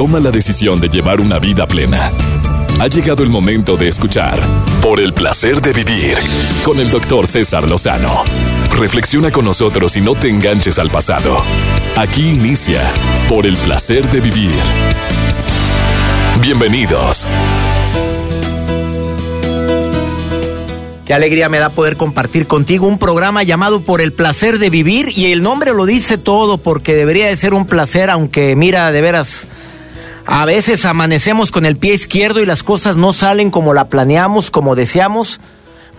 toma 0.00 0.18
la 0.18 0.30
decisión 0.30 0.80
de 0.80 0.88
llevar 0.88 1.20
una 1.20 1.38
vida 1.38 1.66
plena. 1.66 2.10
Ha 2.80 2.86
llegado 2.86 3.22
el 3.22 3.28
momento 3.28 3.76
de 3.76 3.88
escuchar 3.88 4.40
Por 4.80 4.98
el 4.98 5.12
placer 5.12 5.60
de 5.60 5.74
vivir 5.74 6.16
con 6.64 6.80
el 6.80 6.90
doctor 6.90 7.26
César 7.26 7.68
Lozano. 7.68 8.24
Reflexiona 8.78 9.30
con 9.30 9.44
nosotros 9.44 9.98
y 9.98 10.00
no 10.00 10.14
te 10.14 10.30
enganches 10.30 10.78
al 10.78 10.90
pasado. 10.90 11.36
Aquí 11.96 12.30
inicia 12.30 12.80
Por 13.28 13.46
el 13.46 13.58
placer 13.58 14.10
de 14.10 14.22
vivir. 14.22 14.54
Bienvenidos. 16.40 17.26
Qué 21.04 21.12
alegría 21.12 21.50
me 21.50 21.58
da 21.58 21.68
poder 21.68 21.98
compartir 21.98 22.46
contigo 22.46 22.86
un 22.86 22.98
programa 22.98 23.42
llamado 23.42 23.82
Por 23.82 24.00
el 24.00 24.14
placer 24.14 24.60
de 24.60 24.70
vivir 24.70 25.10
y 25.14 25.30
el 25.30 25.42
nombre 25.42 25.74
lo 25.74 25.84
dice 25.84 26.16
todo 26.16 26.56
porque 26.56 26.94
debería 26.94 27.26
de 27.26 27.36
ser 27.36 27.52
un 27.52 27.66
placer, 27.66 28.08
aunque 28.08 28.56
mira, 28.56 28.90
de 28.92 29.00
veras, 29.02 29.46
a 30.32 30.44
veces 30.44 30.84
amanecemos 30.84 31.50
con 31.50 31.66
el 31.66 31.76
pie 31.76 31.92
izquierdo 31.92 32.38
y 32.40 32.46
las 32.46 32.62
cosas 32.62 32.96
no 32.96 33.12
salen 33.12 33.50
como 33.50 33.74
la 33.74 33.88
planeamos, 33.88 34.52
como 34.52 34.76
deseamos. 34.76 35.40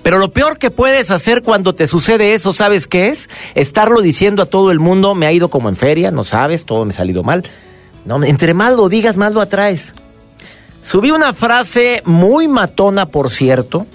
Pero 0.03 0.19
lo 0.19 0.31
peor 0.31 0.57
que 0.57 0.71
puedes 0.71 1.11
hacer 1.11 1.41
cuando 1.41 1.75
te 1.75 1.85
sucede 1.85 2.33
eso, 2.33 2.53
¿sabes 2.53 2.87
qué 2.87 3.09
es? 3.09 3.29
Estarlo 3.55 3.99
diciendo 3.99 4.41
a 4.41 4.45
todo 4.45 4.71
el 4.71 4.79
mundo, 4.79 5.15
me 5.15 5.27
ha 5.27 5.33
ido 5.33 5.49
como 5.49 5.67
en 5.67 5.75
feria, 5.75 6.11
no 6.11 6.23
sabes, 6.23 6.65
todo 6.65 6.85
me 6.85 6.91
ha 6.91 6.95
salido 6.95 7.23
mal. 7.23 7.43
No, 8.05 8.23
entre 8.23 8.53
más 8.53 8.73
lo 8.73 8.87
digas, 8.87 9.17
más 9.17 9.33
lo 9.33 9.41
atraes. 9.41 9.93
Subí 10.81 11.11
una 11.11 11.33
frase 11.33 12.01
muy 12.05 12.47
matona, 12.47 13.07
por 13.07 13.31
cierto, 13.31 13.85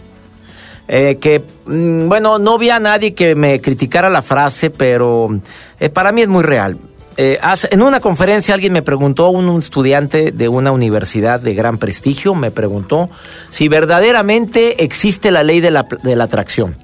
eh, 0.86 1.16
que, 1.18 1.42
mm, 1.64 2.10
bueno, 2.10 2.38
no 2.38 2.58
vi 2.58 2.68
a 2.68 2.78
nadie 2.78 3.14
que 3.14 3.34
me 3.34 3.62
criticara 3.62 4.10
la 4.10 4.20
frase, 4.20 4.68
pero 4.68 5.40
eh, 5.80 5.88
para 5.88 6.12
mí 6.12 6.20
es 6.20 6.28
muy 6.28 6.44
real. 6.44 6.76
Eh, 7.16 7.38
en 7.70 7.82
una 7.82 8.00
conferencia 8.00 8.54
alguien 8.54 8.72
me 8.72 8.82
preguntó, 8.82 9.30
un, 9.30 9.58
estudiante 9.58 10.32
de 10.32 10.48
una 10.48 10.72
universidad 10.72 11.40
de 11.40 11.54
gran 11.54 11.78
prestigio, 11.78 12.34
me 12.34 12.50
preguntó 12.50 13.08
si 13.50 13.68
verdaderamente 13.68 14.84
existe 14.84 15.30
la 15.30 15.42
ley 15.42 15.60
de 15.60 15.70
la, 15.70 15.86
de 16.02 16.16
la 16.16 16.24
atracción. 16.24 16.76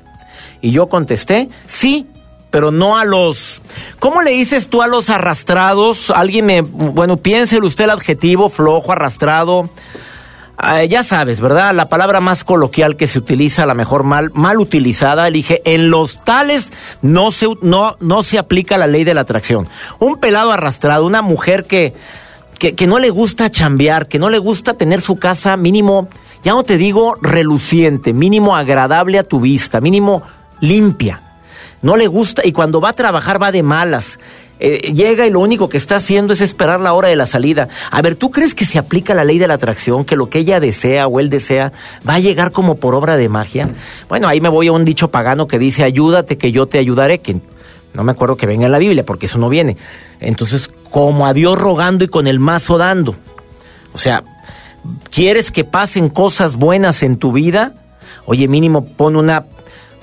Y 0.62 0.70
yo 0.70 0.86
contesté, 0.86 1.50
sí, 1.66 2.06
pero 2.50 2.70
no 2.70 2.97
a 2.97 3.05
los... 3.05 3.61
¿Cómo 3.98 4.22
le 4.22 4.30
dices 4.30 4.69
tú 4.69 4.83
a 4.83 4.86
los 4.86 5.11
arrastrados? 5.11 6.11
Alguien 6.11 6.46
me... 6.46 6.61
Bueno, 6.61 7.17
piénsele 7.17 7.67
usted 7.67 7.84
el 7.84 7.91
adjetivo 7.91 8.48
flojo, 8.48 8.92
arrastrado 8.92 9.69
Ah, 10.64 10.84
ya 10.84 11.02
sabes, 11.02 11.41
¿verdad? 11.41 11.74
La 11.74 11.88
palabra 11.88 12.20
más 12.20 12.44
coloquial 12.44 12.94
que 12.94 13.08
se 13.08 13.18
utiliza, 13.18 13.66
la 13.66 13.74
mejor 13.74 14.05
mal, 14.05 14.30
mal 14.32 14.60
utilizada, 14.60 15.27
elige, 15.27 15.60
en 15.64 15.91
los 15.91 16.22
tales 16.22 16.72
no 17.02 17.32
se, 17.32 17.48
no, 17.62 17.96
no 17.98 18.22
se 18.22 18.38
aplica 18.38 18.78
la 18.78 18.86
ley 18.86 19.02
de 19.02 19.12
la 19.12 19.22
atracción. 19.22 19.66
Un 19.98 20.20
pelado 20.20 20.52
arrastrado, 20.52 21.05
una 21.05 21.20
mujer 21.20 21.64
que, 21.64 21.94
que, 22.60 22.77
que 22.77 22.86
no 22.86 23.00
le 23.00 23.10
gusta 23.10 23.50
chambear, 23.50 24.06
que 24.06 24.20
no 24.20 24.30
le 24.30 24.38
gusta 24.38 24.74
tener 24.74 25.00
su 25.00 25.16
casa 25.16 25.56
mínimo, 25.56 26.06
ya 26.44 26.52
no 26.52 26.62
te 26.62 26.77
digo 26.77 27.16
reluciente, 27.20 28.12
mínimo 28.12 28.55
agradable 28.55 29.18
a 29.18 29.24
tu 29.24 29.40
vista, 29.40 29.80
mínimo 29.80 30.22
limpia. 30.60 31.20
No 31.83 31.96
le 31.96 32.06
gusta 32.06 32.46
y 32.46 32.52
cuando 32.52 32.80
va 32.80 32.90
a 32.90 32.94
trabajar 32.94 33.42
va 33.42 33.50
de 33.50 33.64
malas. 33.64 34.20
Eh, 34.64 34.92
llega 34.94 35.27
y 35.27 35.30
lo 35.30 35.41
único 35.41 35.68
que 35.68 35.77
está 35.77 35.96
haciendo 35.96 36.32
es 36.32 36.41
esperar 36.41 36.78
la 36.78 36.92
hora 36.92 37.08
de 37.08 37.16
la 37.16 37.27
salida. 37.27 37.68
A 37.91 38.00
ver, 38.00 38.14
¿tú 38.14 38.30
crees 38.30 38.55
que 38.55 38.64
se 38.64 38.78
aplica 38.78 39.12
la 39.12 39.24
ley 39.24 39.41
de 39.41 39.48
la 39.48 39.55
atracción, 39.55 40.05
que 40.05 40.14
lo 40.14 40.30
que 40.30 40.38
ella 40.38 40.60
desea 40.60 41.08
o 41.08 41.18
él 41.18 41.30
desea 41.30 41.72
va 42.08 42.14
a 42.14 42.20
llegar 42.20 42.52
como 42.52 42.77
por 42.77 42.94
obra 42.94 43.16
de 43.16 43.28
magia? 43.28 43.70
Bueno, 44.08 44.28
ahí 44.28 44.40
me 44.40 44.48
voy 44.48 44.68
a 44.68 44.72
un 44.72 44.84
dicho 44.84 45.10
pagano 45.10 45.48
que 45.48 45.58
dice, 45.58 45.83
ayúdate 45.83 46.38
que 46.38 46.52
yo 46.52 46.66
te 46.66 46.78
ayudaré, 46.78 47.18
que 47.18 47.40
no 47.92 48.05
me 48.05 48.12
acuerdo 48.12 48.36
que 48.36 48.46
venga 48.46 48.66
en 48.66 48.70
la 48.70 48.78
Biblia, 48.78 49.05
porque 49.05 49.27
eso 49.27 49.36
no 49.36 49.48
viene. 49.48 49.77
Entonces, 50.20 50.70
como 50.92 51.27
a 51.27 51.34
Dios 51.34 51.58
rogando 51.58 52.05
y 52.05 52.08
con 52.08 52.28
el 52.28 52.38
mazo 52.38 52.78
dando. 52.78 53.16
O 53.92 53.98
sea, 53.98 54.22
¿quieres 55.10 55.50
que 55.50 55.64
pasen 55.64 56.08
cosas 56.08 56.55
buenas 56.55 57.02
en 57.02 57.17
tu 57.17 57.33
vida? 57.33 57.74
Oye, 58.27 58.46
mínimo 58.46 58.84
pon 58.84 59.17
una 59.17 59.44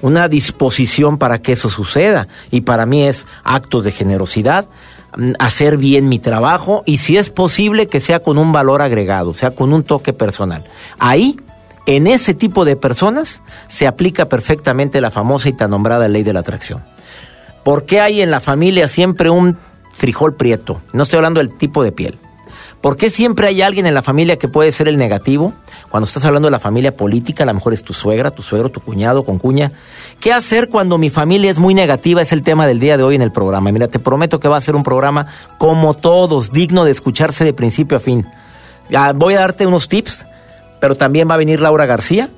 una 0.01 0.27
disposición 0.27 1.17
para 1.17 1.41
que 1.41 1.53
eso 1.53 1.69
suceda. 1.69 2.27
Y 2.51 2.61
para 2.61 2.85
mí 2.85 3.03
es 3.03 3.25
actos 3.43 3.85
de 3.85 3.91
generosidad, 3.91 4.67
mm, 5.17 5.33
hacer 5.39 5.77
bien 5.77 6.09
mi 6.09 6.19
trabajo 6.19 6.83
y 6.85 6.97
si 6.97 7.17
es 7.17 7.29
posible 7.29 7.87
que 7.87 7.99
sea 7.99 8.19
con 8.19 8.37
un 8.37 8.51
valor 8.51 8.81
agregado, 8.81 9.33
sea 9.33 9.51
con 9.51 9.73
un 9.73 9.83
toque 9.83 10.13
personal. 10.13 10.63
Ahí, 10.97 11.39
en 11.85 12.07
ese 12.07 12.33
tipo 12.33 12.65
de 12.65 12.75
personas, 12.75 13.41
se 13.67 13.87
aplica 13.87 14.29
perfectamente 14.29 15.01
la 15.01 15.11
famosa 15.11 15.49
y 15.49 15.53
tan 15.53 15.71
nombrada 15.71 16.07
ley 16.07 16.23
de 16.23 16.33
la 16.33 16.41
atracción. 16.41 16.83
¿Por 17.63 17.85
qué 17.85 17.99
hay 17.99 18.21
en 18.21 18.31
la 18.31 18.39
familia 18.39 18.87
siempre 18.87 19.29
un 19.29 19.57
frijol 19.91 20.35
prieto? 20.35 20.81
No 20.93 21.03
estoy 21.03 21.17
hablando 21.17 21.39
del 21.39 21.55
tipo 21.55 21.83
de 21.83 21.91
piel. 21.91 22.17
¿Por 22.81 22.95
qué 22.95 23.09
siempre 23.09 23.47
hay 23.47 23.61
alguien 23.61 23.85
en 23.85 23.93
la 23.93 24.01
familia 24.01 24.37
que 24.37 24.47
puede 24.47 24.71
ser 24.71 24.87
el 24.87 24.97
negativo? 24.97 25.53
Cuando 25.89 26.05
estás 26.05 26.23
hablando 26.25 26.47
de 26.47 26.51
la 26.51 26.59
familia 26.59 26.95
política, 26.95 27.43
a 27.43 27.47
lo 27.47 27.53
mejor 27.55 27.73
es 27.73 27.83
tu 27.83 27.93
suegra, 27.93 28.29
tu 28.29 28.43
suegro, 28.43 28.69
tu 28.69 28.79
cuñado, 28.79 29.23
con 29.23 29.39
cuña. 29.39 29.71
¿Qué 30.19 30.31
hacer 30.31 30.69
cuando 30.69 30.99
mi 30.99 31.09
familia 31.09 31.49
es 31.49 31.57
muy 31.57 31.73
negativa? 31.73 32.21
Es 32.21 32.31
el 32.31 32.43
tema 32.43 32.67
del 32.67 32.79
día 32.79 32.95
de 32.95 33.03
hoy 33.03 33.15
en 33.15 33.23
el 33.23 33.31
programa. 33.31 33.71
Mira, 33.71 33.87
te 33.87 33.97
prometo 33.97 34.39
que 34.39 34.47
va 34.47 34.57
a 34.57 34.61
ser 34.61 34.75
un 34.75 34.83
programa 34.83 35.27
como 35.57 35.95
todos, 35.95 36.51
digno 36.51 36.85
de 36.85 36.91
escucharse 36.91 37.43
de 37.43 37.53
principio 37.53 37.97
a 37.97 37.99
fin. 37.99 38.23
Voy 39.15 39.33
a 39.33 39.39
darte 39.39 39.65
unos 39.65 39.87
tips, 39.87 40.25
pero 40.79 40.95
también 40.95 41.27
va 41.27 41.33
a 41.33 41.37
venir 41.37 41.59
Laura 41.59 41.87
García, 41.87 42.29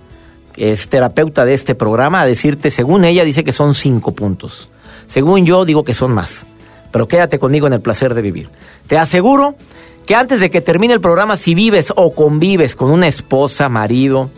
que 0.53 0.71
es 0.71 0.87
terapeuta 0.87 1.43
de 1.43 1.53
este 1.53 1.75
programa, 1.75 2.21
a 2.21 2.25
decirte, 2.25 2.71
según 2.71 3.03
ella, 3.03 3.25
dice 3.25 3.43
que 3.43 3.51
son 3.51 3.73
cinco 3.73 4.13
puntos. 4.13 4.69
Según 5.07 5.45
yo, 5.45 5.65
digo 5.65 5.83
que 5.83 5.93
son 5.93 6.13
más. 6.13 6.45
Pero 6.91 7.07
quédate 7.07 7.37
conmigo 7.37 7.67
en 7.67 7.73
el 7.73 7.81
placer 7.81 8.13
de 8.13 8.21
vivir. 8.21 8.49
Te 8.87 8.97
aseguro 8.97 9.55
que 10.11 10.15
antes 10.15 10.41
de 10.41 10.51
que 10.51 10.59
termine 10.59 10.93
el 10.93 10.99
programa, 10.99 11.37
si 11.37 11.55
vives 11.55 11.93
o 11.95 12.13
convives 12.13 12.75
con 12.75 12.91
una 12.91 13.07
esposa, 13.07 13.69
marido, 13.69 14.29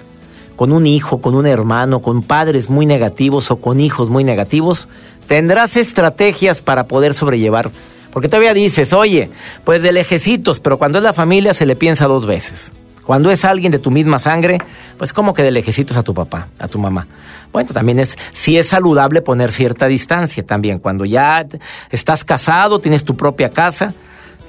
con 0.55 0.71
un 0.71 0.85
hijo, 0.85 1.19
con 1.19 1.33
un 1.33 1.47
hermano, 1.47 1.99
con 1.99 2.21
padres 2.21 2.69
muy 2.69 2.85
negativos 2.85 3.49
o 3.49 3.55
con 3.55 3.79
hijos 3.79 4.11
muy 4.11 4.23
negativos, 4.23 4.87
tendrás 5.25 5.75
estrategias 5.75 6.61
para 6.61 6.83
poder 6.83 7.15
sobrellevar. 7.15 7.71
Porque 8.11 8.27
todavía 8.27 8.53
dices, 8.53 8.93
oye, 8.93 9.31
pues 9.63 9.81
de 9.81 9.91
lejecitos, 9.93 10.59
pero 10.59 10.77
cuando 10.77 10.99
es 10.99 11.03
la 11.03 11.11
familia 11.11 11.55
se 11.55 11.65
le 11.65 11.75
piensa 11.75 12.05
dos 12.05 12.27
veces. 12.27 12.71
Cuando 13.03 13.31
es 13.31 13.43
alguien 13.43 13.71
de 13.71 13.79
tu 13.79 13.89
misma 13.89 14.19
sangre, 14.19 14.59
pues 14.99 15.11
como 15.11 15.33
que 15.33 15.41
de 15.41 15.49
lejecitos 15.49 15.97
a 15.97 16.03
tu 16.03 16.13
papá, 16.13 16.49
a 16.59 16.67
tu 16.67 16.77
mamá. 16.77 17.07
Bueno, 17.51 17.71
también 17.73 17.97
es, 17.97 18.15
si 18.31 18.59
es 18.59 18.67
saludable 18.67 19.23
poner 19.23 19.51
cierta 19.51 19.87
distancia 19.87 20.45
también. 20.45 20.77
Cuando 20.77 21.03
ya 21.03 21.43
estás 21.89 22.23
casado, 22.23 22.77
tienes 22.77 23.03
tu 23.05 23.17
propia 23.17 23.49
casa, 23.49 23.95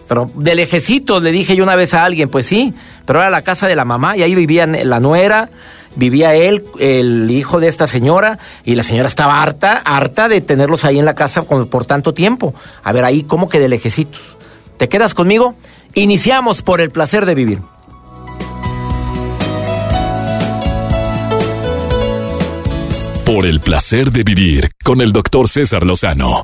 pero 0.09 0.31
de 0.34 0.54
lejecitos 0.54 1.22
le 1.22 1.32
dije 1.32 1.56
yo 1.56 1.65
una 1.65 1.76
vez 1.76 1.94
a 1.94 2.04
alguien, 2.04 2.28
pues 2.28 2.47
sí, 2.47 2.75
pero 3.06 3.20
era 3.20 3.31
la 3.31 3.42
casa 3.42 3.66
de 3.66 3.76
la 3.76 3.84
mamá 3.84 4.16
y 4.16 4.22
ahí 4.22 4.34
vivían 4.34 4.76
la 4.88 5.00
nuera, 5.00 5.50
vivía 5.97 6.34
él, 6.34 6.65
el 6.78 7.31
hijo 7.31 7.60
de 7.60 7.69
esta 7.69 7.87
señora, 7.87 8.38
y 8.65 8.75
la 8.75 8.82
señora 8.82 9.09
estaba 9.09 9.42
harta, 9.42 9.78
harta 9.84 10.28
de 10.28 10.41
tenerlos 10.41 10.84
ahí 10.84 10.98
en 10.98 11.04
la 11.04 11.15
casa 11.15 11.42
por 11.42 11.87
tanto 11.87 12.15
tiempo. 12.15 12.54
A 12.82 12.92
ver, 12.92 13.04
ahí 13.04 13.22
como 13.22 13.48
que 13.48 13.60
de 13.60 13.69
lejecitos. 13.69 14.37
¿Te 14.76 14.88
quedas 14.88 15.15
conmigo? 15.15 15.54
Iniciamos 15.94 16.62
por 16.62 16.81
el 16.81 16.91
placer 16.91 17.26
de 17.26 17.34
vivir. 17.34 17.60
Por 23.25 23.47
el 23.47 23.60
placer 23.60 24.10
de 24.10 24.22
vivir 24.22 24.71
con 24.82 25.00
el 25.00 25.12
doctor 25.12 25.48
César 25.48 25.84
Lozano. 25.84 26.42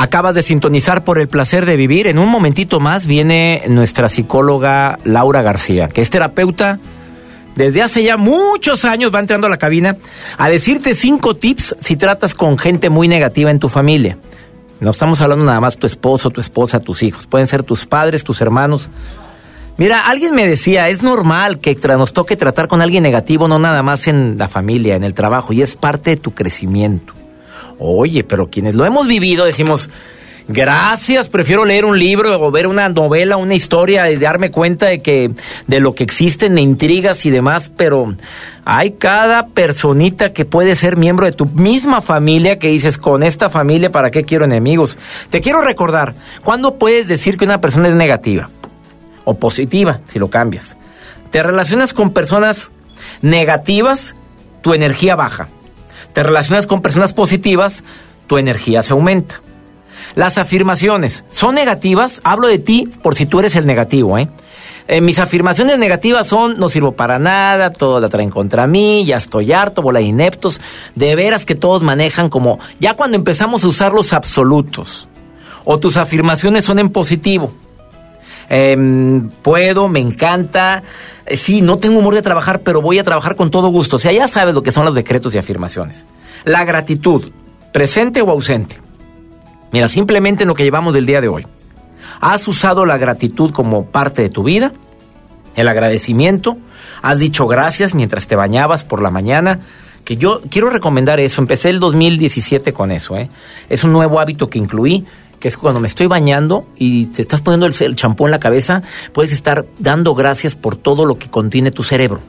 Acabas 0.00 0.32
de 0.36 0.42
sintonizar 0.42 1.02
por 1.02 1.18
el 1.18 1.26
placer 1.26 1.66
de 1.66 1.74
vivir. 1.74 2.06
En 2.06 2.20
un 2.20 2.28
momentito 2.28 2.78
más 2.78 3.08
viene 3.08 3.64
nuestra 3.66 4.08
psicóloga 4.08 4.96
Laura 5.02 5.42
García, 5.42 5.88
que 5.88 6.00
es 6.02 6.08
terapeuta 6.08 6.78
desde 7.56 7.82
hace 7.82 8.04
ya 8.04 8.16
muchos 8.16 8.84
años, 8.84 9.12
va 9.12 9.18
entrando 9.18 9.48
a 9.48 9.50
la 9.50 9.56
cabina 9.56 9.96
a 10.36 10.48
decirte 10.48 10.94
cinco 10.94 11.34
tips 11.34 11.74
si 11.80 11.96
tratas 11.96 12.32
con 12.32 12.58
gente 12.58 12.90
muy 12.90 13.08
negativa 13.08 13.50
en 13.50 13.58
tu 13.58 13.68
familia. 13.68 14.18
No 14.78 14.90
estamos 14.90 15.20
hablando 15.20 15.44
nada 15.44 15.60
más 15.60 15.78
tu 15.78 15.88
esposo, 15.88 16.30
tu 16.30 16.40
esposa, 16.40 16.78
tus 16.78 17.02
hijos. 17.02 17.26
Pueden 17.26 17.48
ser 17.48 17.64
tus 17.64 17.84
padres, 17.84 18.22
tus 18.22 18.40
hermanos. 18.40 18.90
Mira, 19.78 20.06
alguien 20.08 20.32
me 20.32 20.46
decía, 20.46 20.88
es 20.88 21.02
normal 21.02 21.58
que 21.58 21.76
nos 21.96 22.12
toque 22.12 22.36
tratar 22.36 22.68
con 22.68 22.82
alguien 22.82 23.02
negativo, 23.02 23.48
no 23.48 23.58
nada 23.58 23.82
más 23.82 24.06
en 24.06 24.38
la 24.38 24.46
familia, 24.46 24.94
en 24.94 25.02
el 25.02 25.14
trabajo, 25.14 25.52
y 25.52 25.60
es 25.60 25.74
parte 25.74 26.10
de 26.10 26.16
tu 26.18 26.34
crecimiento. 26.34 27.17
Oye, 27.78 28.24
pero 28.24 28.50
quienes 28.50 28.74
lo 28.74 28.84
hemos 28.84 29.06
vivido 29.06 29.44
decimos, 29.44 29.88
gracias, 30.48 31.28
prefiero 31.28 31.64
leer 31.64 31.84
un 31.84 31.96
libro 31.96 32.40
o 32.40 32.50
ver 32.50 32.66
una 32.66 32.88
novela, 32.88 33.36
una 33.36 33.54
historia 33.54 34.10
y 34.10 34.16
darme 34.16 34.50
cuenta 34.50 34.86
de 34.86 34.98
que 34.98 35.30
de 35.68 35.80
lo 35.80 35.94
que 35.94 36.02
existen 36.02 36.56
de 36.56 36.62
intrigas 36.62 37.24
y 37.24 37.30
demás, 37.30 37.70
pero 37.76 38.16
hay 38.64 38.92
cada 38.92 39.46
personita 39.46 40.32
que 40.32 40.44
puede 40.44 40.74
ser 40.74 40.96
miembro 40.96 41.26
de 41.26 41.32
tu 41.32 41.46
misma 41.46 42.02
familia 42.02 42.58
que 42.58 42.68
dices, 42.68 42.98
con 42.98 43.22
esta 43.22 43.48
familia, 43.48 43.92
¿para 43.92 44.10
qué 44.10 44.24
quiero 44.24 44.44
enemigos? 44.44 44.98
Te 45.30 45.40
quiero 45.40 45.60
recordar, 45.60 46.14
¿cuándo 46.42 46.78
puedes 46.78 47.06
decir 47.06 47.38
que 47.38 47.44
una 47.44 47.60
persona 47.60 47.88
es 47.88 47.94
negativa? 47.94 48.50
O 49.24 49.38
positiva, 49.38 50.00
si 50.06 50.18
lo 50.18 50.30
cambias. 50.30 50.76
Te 51.30 51.44
relacionas 51.44 51.92
con 51.92 52.12
personas 52.12 52.72
negativas, 53.22 54.16
tu 54.62 54.74
energía 54.74 55.14
baja 55.14 55.48
te 56.18 56.24
relacionas 56.24 56.66
con 56.66 56.82
personas 56.82 57.12
positivas, 57.12 57.84
tu 58.26 58.38
energía 58.38 58.82
se 58.82 58.92
aumenta. 58.92 59.40
Las 60.16 60.36
afirmaciones 60.36 61.24
son 61.30 61.54
negativas. 61.54 62.20
Hablo 62.24 62.48
de 62.48 62.58
ti 62.58 62.88
por 63.04 63.14
si 63.14 63.24
tú 63.24 63.38
eres 63.38 63.54
el 63.54 63.66
negativo, 63.66 64.18
¿eh? 64.18 64.28
Eh, 64.88 65.00
mis 65.00 65.20
afirmaciones 65.20 65.78
negativas 65.78 66.26
son 66.26 66.58
no 66.58 66.68
sirvo 66.68 66.90
para 66.90 67.20
nada, 67.20 67.70
todo 67.70 68.00
la 68.00 68.08
traen 68.08 68.30
contra 68.30 68.66
mí, 68.66 69.04
ya 69.04 69.16
estoy 69.16 69.52
harto, 69.52 69.80
bola 69.80 70.00
de 70.00 70.06
ineptos. 70.06 70.60
De 70.96 71.14
veras 71.14 71.44
que 71.44 71.54
todos 71.54 71.84
manejan 71.84 72.28
como 72.30 72.58
ya 72.80 72.94
cuando 72.94 73.16
empezamos 73.16 73.62
a 73.62 73.68
usar 73.68 73.92
los 73.92 74.12
absolutos 74.12 75.08
o 75.64 75.78
tus 75.78 75.96
afirmaciones 75.96 76.64
son 76.64 76.80
en 76.80 76.90
positivo. 76.90 77.52
Em, 78.48 79.28
puedo, 79.28 79.88
me 79.88 80.00
encanta. 80.00 80.82
Eh, 81.26 81.36
sí, 81.36 81.60
no 81.60 81.76
tengo 81.76 81.98
humor 81.98 82.14
de 82.14 82.22
trabajar, 82.22 82.60
pero 82.60 82.80
voy 82.80 82.98
a 82.98 83.04
trabajar 83.04 83.36
con 83.36 83.50
todo 83.50 83.68
gusto. 83.68 83.96
O 83.96 83.98
sea, 83.98 84.12
ya 84.12 84.28
sabes 84.28 84.54
lo 84.54 84.62
que 84.62 84.72
son 84.72 84.84
los 84.84 84.94
decretos 84.94 85.34
y 85.34 85.38
afirmaciones. 85.38 86.06
La 86.44 86.64
gratitud, 86.64 87.30
presente 87.72 88.22
o 88.22 88.30
ausente. 88.30 88.80
Mira, 89.72 89.88
simplemente 89.88 90.44
en 90.44 90.48
lo 90.48 90.54
que 90.54 90.64
llevamos 90.64 90.94
del 90.94 91.06
día 91.06 91.20
de 91.20 91.28
hoy. 91.28 91.46
¿Has 92.20 92.48
usado 92.48 92.86
la 92.86 92.96
gratitud 92.96 93.50
como 93.52 93.86
parte 93.86 94.22
de 94.22 94.30
tu 94.30 94.42
vida? 94.42 94.72
El 95.54 95.68
agradecimiento. 95.68 96.56
¿Has 97.02 97.18
dicho 97.18 97.46
gracias 97.46 97.94
mientras 97.94 98.26
te 98.26 98.36
bañabas 98.36 98.84
por 98.84 99.02
la 99.02 99.10
mañana? 99.10 99.60
Que 100.04 100.16
yo 100.16 100.40
quiero 100.48 100.70
recomendar 100.70 101.20
eso. 101.20 101.42
Empecé 101.42 101.68
el 101.68 101.80
2017 101.80 102.72
con 102.72 102.92
eso. 102.92 103.16
¿eh? 103.16 103.28
Es 103.68 103.84
un 103.84 103.92
nuevo 103.92 104.20
hábito 104.20 104.48
que 104.48 104.58
incluí 104.58 105.04
que 105.40 105.48
es 105.48 105.56
cuando 105.56 105.80
me 105.80 105.88
estoy 105.88 106.06
bañando 106.06 106.66
y 106.76 107.06
te 107.06 107.22
estás 107.22 107.40
poniendo 107.40 107.66
el 107.66 107.96
champú 107.96 108.26
en 108.26 108.32
la 108.32 108.40
cabeza, 108.40 108.82
puedes 109.12 109.32
estar 109.32 109.66
dando 109.78 110.14
gracias 110.14 110.54
por 110.54 110.76
todo 110.76 111.04
lo 111.04 111.18
que 111.18 111.28
contiene 111.28 111.70
tu 111.70 111.84
cerebro. 111.84 112.20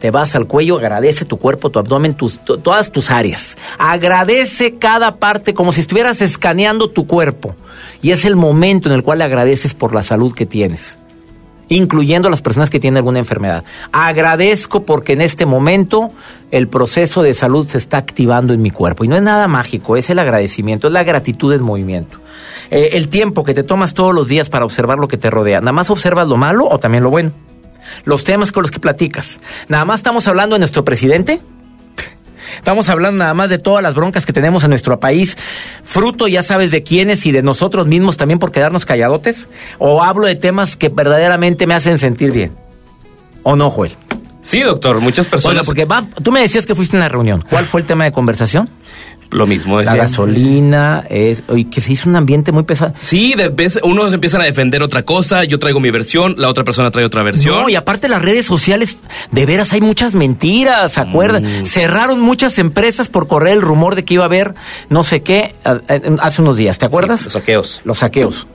Te 0.00 0.10
vas 0.10 0.34
al 0.34 0.46
cuello, 0.46 0.78
agradece 0.78 1.24
tu 1.24 1.38
cuerpo, 1.38 1.70
tu 1.70 1.78
abdomen, 1.78 2.14
todas 2.14 2.90
tus 2.90 3.10
áreas. 3.10 3.56
Agradece 3.78 4.74
cada 4.74 5.16
parte 5.16 5.54
como 5.54 5.72
si 5.72 5.80
estuvieras 5.80 6.20
escaneando 6.20 6.90
tu 6.90 7.06
cuerpo. 7.06 7.54
Y 8.02 8.10
es 8.10 8.24
el 8.24 8.34
momento 8.36 8.88
en 8.88 8.94
el 8.94 9.04
cual 9.04 9.18
le 9.18 9.24
agradeces 9.24 9.74
por 9.74 9.94
la 9.94 10.02
salud 10.02 10.34
que 10.34 10.46
tienes 10.46 10.98
incluyendo 11.68 12.28
a 12.28 12.30
las 12.30 12.42
personas 12.42 12.70
que 12.70 12.80
tienen 12.80 12.98
alguna 12.98 13.18
enfermedad. 13.18 13.64
Agradezco 13.92 14.84
porque 14.84 15.12
en 15.12 15.20
este 15.20 15.46
momento 15.46 16.10
el 16.50 16.68
proceso 16.68 17.22
de 17.22 17.34
salud 17.34 17.66
se 17.68 17.78
está 17.78 17.98
activando 17.98 18.52
en 18.52 18.62
mi 18.62 18.70
cuerpo. 18.70 19.04
Y 19.04 19.08
no 19.08 19.16
es 19.16 19.22
nada 19.22 19.48
mágico, 19.48 19.96
es 19.96 20.10
el 20.10 20.18
agradecimiento, 20.18 20.86
es 20.86 20.92
la 20.92 21.04
gratitud 21.04 21.52
en 21.52 21.62
movimiento. 21.62 22.20
Eh, 22.70 22.90
el 22.92 23.08
tiempo 23.08 23.44
que 23.44 23.54
te 23.54 23.62
tomas 23.62 23.94
todos 23.94 24.14
los 24.14 24.28
días 24.28 24.48
para 24.50 24.64
observar 24.64 24.98
lo 24.98 25.08
que 25.08 25.16
te 25.16 25.30
rodea, 25.30 25.60
¿nada 25.60 25.72
más 25.72 25.90
observas 25.90 26.28
lo 26.28 26.36
malo 26.36 26.66
o 26.68 26.78
también 26.78 27.04
lo 27.04 27.10
bueno? 27.10 27.32
los 28.04 28.24
temas 28.24 28.52
con 28.52 28.62
los 28.62 28.70
que 28.70 28.80
platicas. 28.80 29.40
Nada 29.68 29.84
más 29.84 30.00
estamos 30.00 30.28
hablando 30.28 30.54
de 30.54 30.60
nuestro 30.60 30.84
presidente. 30.84 31.40
Estamos 32.56 32.88
hablando 32.88 33.18
nada 33.18 33.34
más 33.34 33.50
de 33.50 33.58
todas 33.58 33.82
las 33.82 33.94
broncas 33.94 34.26
que 34.26 34.32
tenemos 34.32 34.64
en 34.64 34.70
nuestro 34.70 35.00
país, 35.00 35.36
fruto 35.82 36.28
ya 36.28 36.42
sabes 36.42 36.70
de 36.70 36.82
quiénes 36.82 37.24
y 37.26 37.32
de 37.32 37.42
nosotros 37.42 37.86
mismos 37.86 38.16
también 38.16 38.38
por 38.38 38.52
quedarnos 38.52 38.86
calladotes. 38.86 39.48
O 39.78 40.02
hablo 40.02 40.26
de 40.26 40.36
temas 40.36 40.76
que 40.76 40.88
verdaderamente 40.88 41.66
me 41.66 41.74
hacen 41.74 41.98
sentir 41.98 42.32
bien. 42.32 42.56
¿O 43.42 43.56
no, 43.56 43.70
Joel? 43.70 43.96
Sí, 44.40 44.60
doctor, 44.62 45.00
muchas 45.00 45.26
personas. 45.26 45.66
porque 45.66 45.86
tú 46.22 46.32
me 46.32 46.40
decías 46.40 46.64
que 46.64 46.74
fuiste 46.74 46.96
a 46.96 47.00
una 47.00 47.08
reunión. 47.08 47.44
¿Cuál 47.50 47.64
fue 47.64 47.80
el 47.80 47.86
tema 47.86 48.04
de 48.04 48.12
conversación? 48.12 48.68
Lo 49.30 49.46
mismo. 49.46 49.80
La 49.82 49.94
gasolina, 49.94 51.04
es, 51.10 51.42
y 51.54 51.66
que 51.66 51.80
se 51.80 51.92
hizo 51.92 52.08
un 52.08 52.16
ambiente 52.16 52.50
muy 52.50 52.62
pesado. 52.62 52.94
Sí, 53.02 53.34
de 53.36 53.50
vez 53.50 53.78
unos 53.82 54.12
empiezan 54.12 54.40
a 54.40 54.44
defender 54.44 54.82
otra 54.82 55.04
cosa, 55.04 55.44
yo 55.44 55.58
traigo 55.58 55.80
mi 55.80 55.90
versión, 55.90 56.34
la 56.38 56.48
otra 56.48 56.64
persona 56.64 56.90
trae 56.90 57.04
otra 57.04 57.22
versión. 57.22 57.62
No, 57.62 57.68
y 57.68 57.74
aparte 57.74 58.08
las 58.08 58.22
redes 58.22 58.46
sociales, 58.46 58.96
de 59.30 59.46
veras 59.46 59.72
hay 59.72 59.80
muchas 59.80 60.14
mentiras, 60.14 60.92
¿se 60.92 61.00
acuerdan? 61.00 61.66
Cerraron 61.66 62.20
muchas 62.20 62.58
empresas 62.58 63.08
por 63.08 63.26
correr 63.26 63.52
el 63.52 63.62
rumor 63.62 63.94
de 63.94 64.04
que 64.04 64.14
iba 64.14 64.24
a 64.24 64.26
haber 64.26 64.54
no 64.88 65.04
sé 65.04 65.22
qué 65.22 65.54
hace 66.20 66.42
unos 66.42 66.56
días, 66.56 66.78
¿te 66.78 66.86
acuerdas? 66.86 67.24
los 67.24 67.32
saqueos. 67.32 67.82
Los 67.84 67.98
saqueos. 67.98 68.46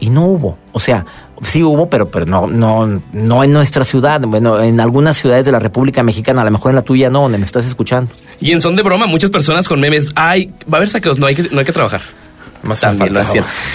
Y 0.00 0.10
no 0.10 0.26
hubo. 0.26 0.58
O 0.72 0.80
sea, 0.80 1.06
sí 1.44 1.62
hubo, 1.62 1.88
pero, 1.88 2.10
pero 2.10 2.26
no, 2.26 2.46
no, 2.46 3.02
no 3.12 3.44
en 3.44 3.52
nuestra 3.52 3.84
ciudad. 3.84 4.20
Bueno, 4.20 4.60
en 4.60 4.80
algunas 4.80 5.16
ciudades 5.16 5.44
de 5.44 5.52
la 5.52 5.58
República 5.58 6.02
Mexicana, 6.02 6.42
a 6.42 6.44
lo 6.44 6.50
mejor 6.50 6.70
en 6.70 6.76
la 6.76 6.82
tuya 6.82 7.10
no, 7.10 7.22
donde 7.22 7.38
me 7.38 7.44
estás 7.44 7.66
escuchando. 7.66 8.12
Y 8.40 8.52
en 8.52 8.60
son 8.60 8.76
de 8.76 8.82
broma, 8.82 9.06
muchas 9.06 9.30
personas 9.30 9.68
con 9.68 9.80
memes, 9.80 10.12
ay, 10.14 10.52
va 10.72 10.74
a 10.74 10.76
haber 10.76 10.88
saqueos, 10.88 11.18
no 11.18 11.26
hay 11.26 11.34
que, 11.34 11.48
no 11.50 11.58
hay 11.60 11.64
que 11.64 11.72
trabajar. 11.72 12.00
Más 12.62 12.80
También 12.80 13.12
lo 13.12 13.20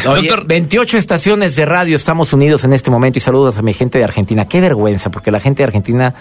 Doctor, 0.03 0.47
28 0.47 0.97
estaciones 0.97 1.57
de 1.57 1.65
radio 1.65 1.95
estamos 1.97 2.31
unidos 2.31 2.63
en 2.63 2.71
este 2.71 2.89
momento 2.89 3.17
y 3.17 3.21
saludos 3.21 3.57
a 3.57 3.61
mi 3.61 3.73
gente 3.73 3.97
de 3.97 4.05
Argentina. 4.05 4.45
Qué 4.45 4.61
vergüenza, 4.61 5.11
porque 5.11 5.29
la 5.29 5.41
gente 5.41 5.57
de 5.57 5.65
Argentina, 5.65 6.13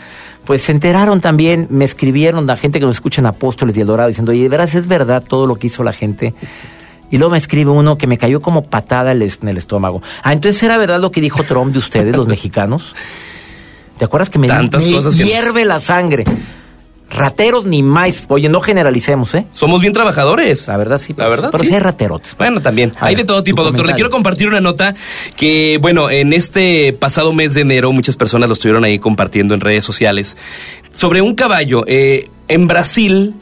pues 0.45 0.63
se 0.63 0.73
enteraron 0.73 1.21
también, 1.21 1.69
me 1.71 1.85
escribieron 1.85 2.45
la 2.45 2.57
gente 2.57 2.81
que 2.81 2.87
nos 2.87 2.97
escucha 2.97 3.21
en 3.21 3.27
Apóstoles 3.27 3.77
y 3.77 3.83
El 3.83 3.87
Dorado 3.87 4.09
diciendo, 4.09 4.33
oye, 4.33 4.43
de 4.43 4.49
veras 4.49 4.75
es 4.75 4.89
verdad 4.89 5.23
todo 5.23 5.47
lo 5.47 5.55
que 5.57 5.69
hizo 5.69 5.85
la 5.85 5.93
gente 5.93 6.35
y 7.11 7.19
luego 7.19 7.33
me 7.33 7.39
escribe 7.39 7.71
uno 7.71 7.99
que 7.99 8.07
me 8.07 8.19
cayó 8.19 8.41
como 8.41 8.63
patada 8.63 9.13
en 9.13 9.49
el 9.49 9.59
estómago. 9.59 10.03
Ah, 10.23 10.33
entonces 10.33 10.63
era 10.63 10.77
verdad 10.79 11.01
lo 11.01 11.11
que 11.11 11.21
dijo 11.21 11.43
Trump 11.45 11.73
de 11.73 11.79
ustedes, 11.79 12.17
los 12.17 12.27
mexicanos. 12.37 12.95
¿Te 13.99 14.05
acuerdas 14.05 14.31
que 14.31 14.39
me, 14.39 14.47
Tantas 14.47 14.87
cosas 14.87 15.17
hierve 15.17 15.65
la 15.65 15.81
sangre? 15.81 16.25
Rateros 17.09 17.65
ni 17.67 17.83
más. 17.83 18.25
Oye, 18.29 18.49
no 18.49 18.61
generalicemos, 18.61 19.35
¿eh? 19.37 19.47
Somos 19.55 19.81
bien 19.81 19.93
trabajadores. 19.93 20.67
La 20.67 20.77
verdad 20.77 21.01
sí. 21.01 21.15
la 21.17 21.29
verdad 21.29 21.51
Pero 21.53 21.65
sí, 21.65 21.73
hay 21.73 21.81
raterotes. 21.81 22.37
Bueno, 22.37 22.61
también. 22.61 22.93
hay 23.01 23.15
de 23.15 23.25
todo 23.25 23.43
tipo, 23.43 23.63
doctor. 23.63 23.87
Le 23.87 23.95
quiero 23.95 24.11
compartir 24.11 24.49
una 24.49 24.61
nota 24.61 24.95
que, 25.37 25.79
bueno, 25.81 26.11
en 26.11 26.33
este 26.33 26.93
pasado 26.93 27.33
mes 27.33 27.55
de 27.55 27.61
enero 27.61 27.93
muchas 27.93 28.17
personas 28.17 28.49
lo 28.49 28.55
estuvieron 28.55 28.85
ahí 28.85 28.99
compartiendo 28.99 29.55
en 29.55 29.61
redes 29.61 29.85
sociales 29.85 30.37
sobre 30.93 31.23
un 31.23 31.35
caballo. 31.37 31.85
Eh, 31.87 32.29
en 32.49 32.67
Brasil 32.67 33.35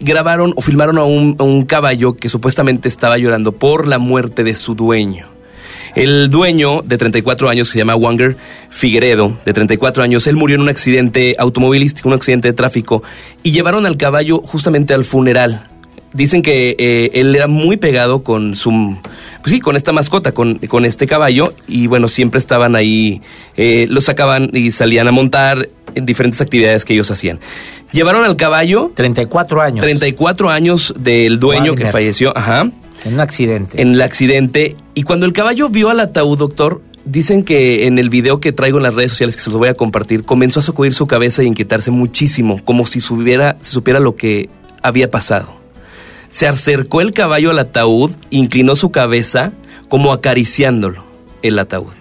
grabaron 0.00 0.52
o 0.56 0.62
filmaron 0.62 0.98
a 0.98 1.04
un, 1.04 1.64
caballo 1.64 2.16
que 2.16 2.28
supuestamente 2.28 2.88
estaba 2.88 3.18
llorando 3.18 3.52
por 3.52 3.86
la 3.86 3.98
muerte 3.98 4.42
de 4.42 4.56
su 4.56 4.74
dueño. 4.74 5.26
El 5.94 6.30
dueño 6.30 6.82
de 6.82 6.98
34 6.98 7.48
años 7.48 7.68
se 7.68 7.78
llama 7.78 7.96
Wanger 7.96 8.36
Figueredo, 8.70 9.38
de 9.44 9.52
34 9.52 10.02
años. 10.02 10.26
Él 10.26 10.36
murió 10.36 10.54
en 10.54 10.62
un 10.62 10.68
accidente 10.68 11.34
automovilístico, 11.38 12.08
un 12.08 12.14
accidente 12.14 12.48
de 12.48 12.54
tráfico, 12.54 13.02
y 13.42 13.52
llevaron 13.52 13.86
al 13.86 13.96
caballo 13.96 14.38
justamente 14.38 14.94
al 14.94 15.04
funeral. 15.04 15.69
Dicen 16.12 16.42
que 16.42 16.74
eh, 16.78 17.10
él 17.14 17.34
era 17.36 17.46
muy 17.46 17.76
pegado 17.76 18.24
con 18.24 18.56
su, 18.56 18.98
pues 19.42 19.52
sí, 19.52 19.60
con 19.60 19.76
esta 19.76 19.92
mascota, 19.92 20.32
con, 20.32 20.56
con 20.56 20.84
este 20.84 21.06
caballo, 21.06 21.54
y 21.68 21.86
bueno, 21.86 22.08
siempre 22.08 22.38
estaban 22.38 22.74
ahí, 22.74 23.22
eh, 23.56 23.86
lo 23.88 24.00
sacaban 24.00 24.50
y 24.52 24.72
salían 24.72 25.06
a 25.06 25.12
montar 25.12 25.68
en 25.94 26.06
diferentes 26.06 26.40
actividades 26.40 26.84
que 26.84 26.94
ellos 26.94 27.10
hacían. 27.10 27.38
Llevaron 27.92 28.24
al 28.24 28.36
caballo. 28.36 28.92
34 28.94 29.60
años. 29.62 29.80
34 29.80 30.50
años 30.50 30.94
del 30.98 31.38
dueño 31.38 31.74
que 31.74 31.86
falleció. 31.86 32.36
Ajá. 32.36 32.70
En 33.04 33.14
un 33.14 33.20
accidente. 33.20 33.80
En 33.80 33.94
el 33.94 34.02
accidente. 34.02 34.76
Y 34.94 35.04
cuando 35.04 35.26
el 35.26 35.32
caballo 35.32 35.68
vio 35.68 35.90
al 35.90 36.00
ataúd, 36.00 36.38
doctor, 36.38 36.82
dicen 37.04 37.44
que 37.44 37.86
en 37.86 37.98
el 37.98 38.10
video 38.10 38.40
que 38.40 38.52
traigo 38.52 38.78
en 38.78 38.82
las 38.82 38.94
redes 38.94 39.10
sociales, 39.10 39.36
que 39.36 39.42
se 39.42 39.50
los 39.50 39.58
voy 39.58 39.68
a 39.68 39.74
compartir, 39.74 40.24
comenzó 40.24 40.60
a 40.60 40.62
sacudir 40.62 40.92
su 40.94 41.06
cabeza 41.06 41.42
y 41.42 41.46
inquietarse 41.46 41.90
muchísimo, 41.90 42.60
como 42.64 42.86
si 42.86 43.00
supiera, 43.00 43.56
supiera 43.60 44.00
lo 44.00 44.16
que 44.16 44.48
había 44.82 45.10
pasado. 45.10 45.59
Se 46.30 46.48
acercó 46.48 47.00
el 47.00 47.12
caballo 47.12 47.50
al 47.50 47.58
ataúd, 47.58 48.12
inclinó 48.30 48.76
su 48.76 48.90
cabeza, 48.90 49.52
como 49.88 50.12
acariciándolo, 50.12 51.04
el 51.42 51.58
ataúd. 51.58 51.92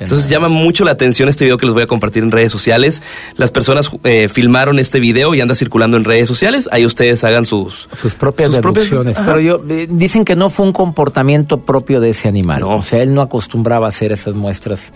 Entonces 0.00 0.28
llama 0.28 0.48
mucho 0.48 0.84
la 0.84 0.92
atención 0.92 1.28
este 1.28 1.44
video 1.44 1.56
que 1.56 1.66
les 1.66 1.72
voy 1.72 1.82
a 1.82 1.86
compartir 1.86 2.22
en 2.22 2.30
redes 2.30 2.52
sociales. 2.52 3.02
Las 3.36 3.50
personas 3.50 3.90
eh, 4.04 4.28
filmaron 4.28 4.78
este 4.78 5.00
video 5.00 5.34
y 5.34 5.40
anda 5.40 5.54
circulando 5.54 5.96
en 5.96 6.04
redes 6.04 6.28
sociales. 6.28 6.68
Ahí 6.72 6.84
ustedes 6.84 7.24
hagan 7.24 7.44
sus, 7.44 7.88
sus 8.00 8.14
propias 8.14 8.52
deducciones. 8.52 9.16
Pero 9.18 9.40
yo, 9.40 9.62
eh, 9.68 9.86
dicen 9.90 10.24
que 10.24 10.36
no 10.36 10.50
fue 10.50 10.66
un 10.66 10.72
comportamiento 10.72 11.60
propio 11.62 12.00
de 12.00 12.10
ese 12.10 12.28
animal. 12.28 12.62
O 12.62 12.82
sea, 12.82 13.02
él 13.02 13.14
no 13.14 13.22
acostumbraba 13.22 13.86
a 13.86 13.88
hacer 13.88 14.12
esas 14.12 14.34
muestras 14.34 14.92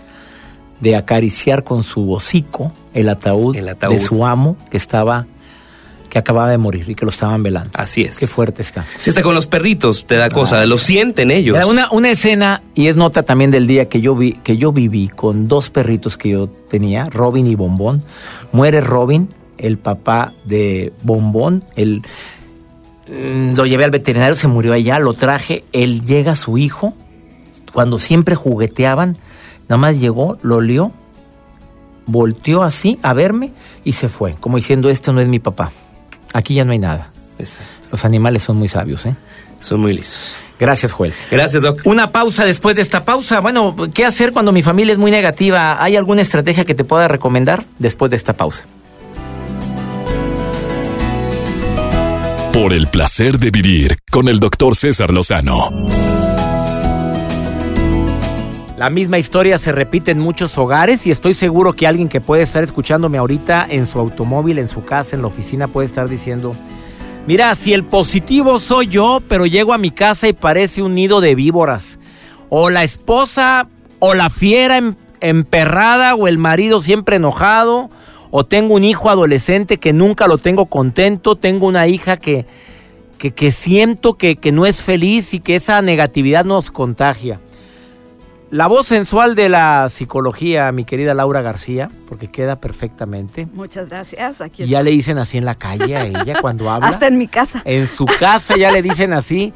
de 0.81 0.97
acariciar 0.97 1.64
con 1.64 1.83
su 1.83 2.12
hocico 2.12 2.73
el 2.93 3.09
ataúd, 3.09 3.57
el 3.57 3.69
ataúd. 3.69 3.95
de 3.95 4.00
su 4.00 4.26
amo 4.26 4.57
que 4.71 4.76
estaba 4.76 5.26
que 6.14 6.21
acababa 6.21 6.49
de 6.49 6.59
morir 6.59 6.88
y 6.88 6.94
que 6.94 7.04
lo 7.04 7.11
estaban 7.11 7.42
velando. 7.42 7.71
Así 7.75 8.02
es. 8.02 8.21
Qué 8.21 8.28
fuerte 8.28 8.62
está. 8.62 8.87
Si 9.00 9.11
está 9.11 9.21
con 9.21 9.35
los 9.35 9.49
perritos, 9.49 10.06
te 10.06 10.14
da 10.14 10.28
cosa, 10.28 10.64
lo 10.64 10.78
sienten 10.78 11.33
ellos. 11.33 11.59
una, 11.66 11.90
una 11.90 12.09
escena, 12.09 12.62
y 12.73 12.87
es 12.87 12.94
nota 12.94 13.25
también 13.25 13.50
del 13.50 13.66
día 13.66 13.88
que 13.88 14.00
yo, 14.00 14.14
vi, 14.14 14.35
que 14.35 14.56
yo 14.56 14.71
viví 14.71 15.09
con 15.09 15.49
dos 15.49 15.71
perritos 15.71 16.16
que 16.16 16.28
yo 16.28 16.47
tenía, 16.47 17.06
Robin 17.06 17.49
y 17.49 17.56
Bombón. 17.56 18.04
Muere 18.52 18.80
Robin, 18.80 19.28
el 19.59 19.76
papá 19.76 20.35
de 20.44 20.92
Bombón, 21.02 21.64
el, 21.75 22.02
mm, 23.09 23.56
lo 23.56 23.66
llevé 23.66 23.83
al 23.83 23.90
veterinario, 23.90 24.37
se 24.37 24.47
murió 24.47 24.73
allá, 24.73 25.00
lo 25.00 25.14
traje, 25.14 25.64
él 25.73 26.04
llega 26.04 26.30
a 26.30 26.37
su 26.37 26.59
hijo, 26.59 26.94
cuando 27.73 27.99
siempre 27.99 28.37
jugueteaban, 28.37 29.18
nada 29.68 29.78
más 29.78 29.99
llegó, 29.99 30.38
lo 30.42 30.59
olió, 30.59 30.92
volteó 32.06 32.62
así 32.62 33.00
a 33.02 33.14
verme 33.14 33.52
y 33.83 33.94
se 33.94 34.09
fue, 34.09 34.37
como 34.38 34.59
diciendo, 34.59 34.90
esto 34.90 35.12
no 35.12 35.21
es 35.21 35.26
mi 35.26 35.40
papá. 35.40 35.73
Aquí 36.35 36.55
ya 36.55 36.64
no 36.64 36.73
hay 36.73 36.79
nada. 36.79 37.11
Los 37.91 38.05
animales 38.05 38.43
son 38.43 38.57
muy 38.57 38.69
sabios, 38.69 39.07
¿eh? 39.07 39.14
Son 39.61 39.81
muy 39.81 39.95
lisos. 39.95 40.35
Gracias, 40.59 40.93
Joel. 40.93 41.14
Gracias, 41.31 41.62
Doc. 41.62 41.81
Una 41.85 42.11
pausa 42.11 42.45
después 42.45 42.76
de 42.76 42.83
esta 42.83 43.05
pausa. 43.05 43.41
Bueno, 43.41 43.76
¿qué 43.95 44.05
hacer 44.05 44.33
cuando 44.33 44.53
mi 44.53 44.62
familia 44.62 44.93
es 44.93 44.99
muy 44.99 45.11
negativa? 45.11 45.83
¿Hay 45.83 45.97
alguna 45.97 46.23
estrategia 46.23 46.64
que 46.64 46.75
te 46.75 46.85
pueda 46.85 47.09
recomendar 47.09 47.64
después 47.79 48.11
de 48.11 48.17
esta 48.17 48.35
pausa? 48.35 48.64
Por 52.53 52.73
el 52.73 52.88
placer 52.88 53.38
de 53.38 53.50
vivir 53.50 53.97
con 54.11 54.29
el 54.29 54.38
doctor 54.41 54.76
César 54.76 55.11
Lozano. 55.11 55.71
La 58.85 58.91
misma 58.91 59.19
historia 59.19 59.57
se 59.57 59.73
repite 59.73 60.11
en 60.11 60.19
muchos 60.19 60.59
hogares 60.59 61.07
y 61.07 61.11
estoy 61.11 61.33
seguro 61.33 61.73
que 61.73 61.87
alguien 61.87 62.11
que 62.11 62.21
puede 62.21 62.43
estar 62.43 62.62
escuchándome 62.62 63.17
ahorita 63.17 63.67
en 63.67 63.87
su 63.87 63.99
automóvil, 63.99 64.59
en 64.59 64.69
su 64.69 64.85
casa, 64.85 65.17
en 65.17 65.23
la 65.23 65.29
oficina, 65.29 65.69
puede 65.69 65.87
estar 65.87 66.07
diciendo, 66.07 66.53
mira, 67.26 67.55
si 67.55 67.73
el 67.73 67.85
positivo 67.85 68.61
soy 68.61 68.88
yo, 68.88 69.23
pero 69.26 69.47
llego 69.47 69.73
a 69.73 69.79
mi 69.79 69.91
casa 69.91 70.29
y 70.29 70.35
parece 70.35 70.83
un 70.83 70.95
nido 70.95 71.23
de 71.23 71.35
víboras, 71.35 71.99
o 72.50 72.69
la 72.69 72.85
esposa, 72.85 73.69
o 74.00 74.12
la 74.12 74.29
fiera 74.29 74.76
em, 74.76 74.97
emperrada, 75.23 76.14
o 76.14 76.29
el 76.29 76.37
marido 76.37 76.83
siempre 76.83 77.17
enojado, 77.17 77.88
o 78.31 78.45
tengo 78.45 78.75
un 78.75 78.85
hijo 78.85 79.09
adolescente 79.09 79.79
que 79.79 79.95
nunca 79.95 80.26
lo 80.26 80.37
tengo 80.37 80.67
contento, 80.67 81.37
tengo 81.37 81.67
una 81.67 81.87
hija 81.87 82.19
que, 82.19 82.45
que, 83.17 83.50
siento 83.50 84.19
que, 84.19 84.37
que 84.37 84.53
no 84.53 84.67
es 84.67 84.83
feliz 84.83 85.33
y 85.33 85.41
que 85.41 85.57
esa 85.57 85.81
negatividad 85.81 86.45
nos 86.45 86.71
contagia. 86.71 87.41
La 88.54 88.68
voz 88.68 88.87
sensual 88.87 89.34
de 89.34 89.49
la 89.49 89.88
psicología, 89.88 90.70
mi 90.70 90.84
querida 90.84 91.12
Laura 91.12 91.42
García, 91.42 91.90
porque 92.08 92.28
queda 92.28 92.54
perfectamente. 92.54 93.49
Muchas 93.52 93.88
gracias. 93.88 94.40
Aquí 94.40 94.62
y 94.62 94.68
ya 94.68 94.84
le 94.84 94.92
dicen 94.92 95.18
así 95.18 95.38
en 95.38 95.44
la 95.44 95.56
calle 95.56 95.96
a 95.96 96.06
ella 96.06 96.34
cuando 96.40 96.70
habla. 96.70 96.87
Hasta 96.87 97.08
en 97.08 97.18
mi 97.18 97.26
casa. 97.26 97.62
En 97.64 97.88
su 97.88 98.06
casa 98.06 98.56
ya 98.56 98.70
le 98.70 98.80
dicen 98.80 99.12
así. 99.12 99.52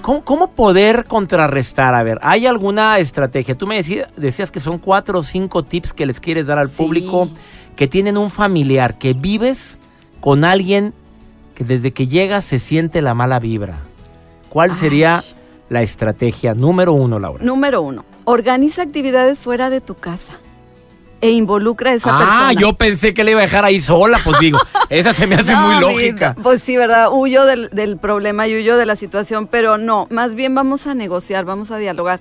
¿Cómo, 0.00 0.52
poder 0.52 1.06
contrarrestar? 1.06 1.96
A 1.96 2.04
ver, 2.04 2.20
¿hay 2.22 2.46
alguna 2.46 3.00
estrategia? 3.00 3.58
Tú 3.58 3.66
me 3.66 3.78
decías, 3.78 4.06
decías 4.16 4.52
que 4.52 4.60
son 4.60 4.78
cuatro 4.78 5.18
o 5.18 5.22
cinco 5.24 5.64
tips 5.64 5.92
que 5.92 6.06
les 6.06 6.20
quieres 6.20 6.46
dar 6.46 6.58
al 6.58 6.70
público 6.70 7.28
que 7.74 7.88
tienen 7.88 8.16
un 8.16 8.30
familiar, 8.30 8.96
que 8.96 9.12
vives 9.12 9.80
con 10.20 10.44
alguien 10.44 10.94
que 11.56 11.64
desde 11.64 11.92
que 11.92 12.06
llega 12.06 12.40
se 12.42 12.60
siente 12.60 13.02
la 13.02 13.12
mala 13.12 13.40
vibra. 13.40 13.80
¿Cuál 14.50 14.72
sería 14.72 15.24
la 15.68 15.82
estrategia 15.82 16.54
número 16.54 16.92
uno, 16.92 17.18
Laura? 17.18 17.44
Número 17.44 17.82
uno 17.82 18.04
Organiza 18.28 18.82
actividades 18.82 19.38
fuera 19.38 19.70
de 19.70 19.80
tu 19.80 19.94
casa 19.94 20.40
e 21.20 21.30
involucra 21.30 21.92
a 21.92 21.94
esa 21.94 22.18
persona. 22.18 22.48
Ah, 22.48 22.52
yo 22.52 22.72
pensé 22.72 23.14
que 23.14 23.22
le 23.22 23.30
iba 23.30 23.40
a 23.40 23.44
dejar 23.44 23.64
ahí 23.64 23.80
sola, 23.80 24.20
pues 24.24 24.40
digo, 24.40 24.58
esa 24.90 25.14
se 25.14 25.28
me 25.28 25.36
hace 25.36 25.54
muy 25.54 25.80
lógica. 25.80 26.34
pues 26.42 26.60
sí, 26.60 26.76
¿verdad? 26.76 27.10
Huyo 27.12 27.44
del, 27.44 27.70
del, 27.70 27.96
problema 27.98 28.48
y 28.48 28.56
huyo 28.56 28.76
de 28.76 28.84
la 28.84 28.96
situación, 28.96 29.46
pero 29.46 29.78
no, 29.78 30.08
más 30.10 30.34
bien 30.34 30.56
vamos 30.56 30.88
a 30.88 30.94
negociar, 30.94 31.44
vamos 31.44 31.70
a 31.70 31.78
dialogar. 31.78 32.18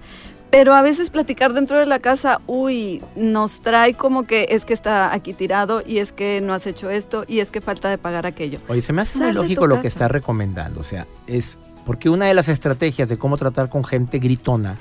Pero 0.52 0.76
a 0.76 0.84
veces 0.84 1.10
platicar 1.10 1.54
dentro 1.54 1.80
de 1.80 1.88
la 1.88 1.98
casa, 1.98 2.40
uy, 2.46 3.02
nos 3.16 3.62
trae 3.62 3.96
como 3.96 4.28
que 4.28 4.50
es 4.52 4.64
que 4.64 4.76
está 4.76 5.12
aquí 5.12 5.34
tirado 5.34 5.82
y 5.84 5.98
es 5.98 6.14
que 6.14 6.40
no 6.40 6.54
has 6.54 6.68
hecho 6.68 6.92
esto 6.92 7.26
y 7.28 7.40
es 7.40 7.50
que 7.50 7.62
falta 7.62 7.90
de 7.90 7.98
pagar 7.98 8.28
aquello. 8.28 8.60
Oye, 8.68 8.84
se 8.84 8.94
me 8.94 9.02
hace 9.02 9.18
muy 9.18 9.34
lógico 9.34 9.66
lo 9.66 9.82
que 9.82 9.88
está 9.88 10.08
recomendando, 10.08 10.82
o 10.82 10.84
sea, 10.84 11.08
es 11.26 11.58
porque 11.84 12.10
una 12.10 12.28
de 12.28 12.36
las 12.36 12.48
estrategias 12.48 13.10
de 13.10 13.18
cómo 13.18 13.38
tratar 13.38 13.70
con 13.70 13.84
gente 13.84 14.20
gritona, 14.20 14.78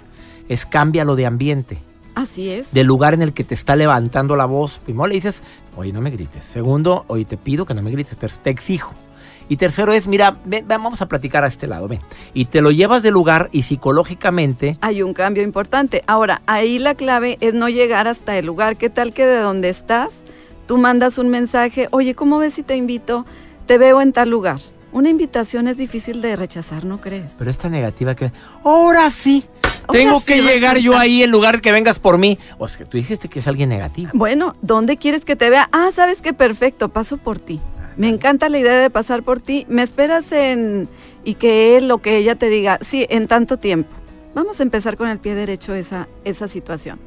es 0.48 0.66
cámbialo 0.66 1.16
de 1.16 1.26
ambiente. 1.26 1.78
Así 2.14 2.50
es. 2.50 2.72
Del 2.72 2.86
lugar 2.86 3.14
en 3.14 3.22
el 3.22 3.32
que 3.32 3.44
te 3.44 3.54
está 3.54 3.74
levantando 3.76 4.36
la 4.36 4.44
voz. 4.44 4.78
Primero 4.78 5.08
le 5.08 5.14
dices, 5.14 5.42
oye, 5.76 5.92
no 5.92 6.00
me 6.00 6.10
grites. 6.10 6.44
Segundo, 6.44 7.04
oye, 7.08 7.24
te 7.24 7.36
pido 7.36 7.66
que 7.66 7.74
no 7.74 7.82
me 7.82 7.90
grites. 7.90 8.16
te 8.16 8.50
exijo. 8.50 8.94
Y 9.48 9.56
tercero 9.56 9.92
es, 9.92 10.06
mira, 10.06 10.36
vamos 10.66 11.02
a 11.02 11.06
platicar 11.06 11.44
a 11.44 11.48
este 11.48 11.66
lado, 11.66 11.86
ven. 11.86 12.00
Y 12.32 12.46
te 12.46 12.62
lo 12.62 12.70
llevas 12.70 13.02
del 13.02 13.12
lugar 13.12 13.50
y 13.52 13.62
psicológicamente... 13.62 14.74
Hay 14.80 15.02
un 15.02 15.12
cambio 15.12 15.42
importante. 15.42 16.02
Ahora, 16.06 16.40
ahí 16.46 16.78
la 16.78 16.94
clave 16.94 17.36
es 17.40 17.52
no 17.52 17.68
llegar 17.68 18.08
hasta 18.08 18.38
el 18.38 18.46
lugar. 18.46 18.76
¿Qué 18.76 18.88
tal 18.88 19.12
que 19.12 19.26
de 19.26 19.38
donde 19.40 19.68
estás, 19.68 20.14
tú 20.66 20.78
mandas 20.78 21.18
un 21.18 21.28
mensaje, 21.28 21.88
oye, 21.90 22.14
¿cómo 22.14 22.38
ves 22.38 22.54
si 22.54 22.62
te 22.62 22.76
invito? 22.76 23.26
Te 23.66 23.76
veo 23.76 24.00
en 24.00 24.12
tal 24.12 24.30
lugar. 24.30 24.60
Una 24.92 25.10
invitación 25.10 25.68
es 25.68 25.76
difícil 25.76 26.22
de 26.22 26.36
rechazar, 26.36 26.84
¿no 26.84 27.00
crees? 27.00 27.32
Pero 27.36 27.50
esta 27.50 27.68
negativa 27.68 28.14
que... 28.14 28.32
Ahora 28.62 29.10
sí, 29.10 29.44
tengo 29.90 30.24
que 30.24 30.42
llegar 30.42 30.78
yo 30.78 30.96
ahí 30.96 31.22
en 31.22 31.30
lugar 31.30 31.56
de 31.56 31.60
que 31.60 31.72
vengas 31.72 31.98
por 31.98 32.18
mí. 32.18 32.38
O 32.58 32.68
sea, 32.68 32.86
tú 32.86 32.96
dijiste 32.96 33.28
que 33.28 33.38
es 33.38 33.48
alguien 33.48 33.68
negativo. 33.68 34.10
Bueno, 34.14 34.56
¿dónde 34.62 34.96
quieres 34.96 35.24
que 35.24 35.36
te 35.36 35.50
vea? 35.50 35.68
Ah, 35.72 35.90
sabes 35.94 36.20
qué 36.20 36.32
perfecto, 36.32 36.88
paso 36.88 37.16
por 37.16 37.38
ti. 37.38 37.60
Me 37.96 38.08
encanta 38.08 38.48
la 38.48 38.58
idea 38.58 38.78
de 38.78 38.90
pasar 38.90 39.22
por 39.22 39.40
ti. 39.40 39.66
Me 39.68 39.82
esperas 39.82 40.32
en 40.32 40.88
y 41.24 41.34
que 41.34 41.76
él 41.76 41.90
o 41.90 41.98
que 41.98 42.16
ella 42.16 42.34
te 42.34 42.48
diga, 42.48 42.78
sí, 42.82 43.06
en 43.08 43.26
tanto 43.26 43.56
tiempo. 43.56 43.90
Vamos 44.34 44.60
a 44.60 44.62
empezar 44.62 44.96
con 44.96 45.08
el 45.08 45.18
pie 45.18 45.34
derecho 45.34 45.74
esa, 45.74 46.08
esa 46.24 46.48
situación. 46.48 46.98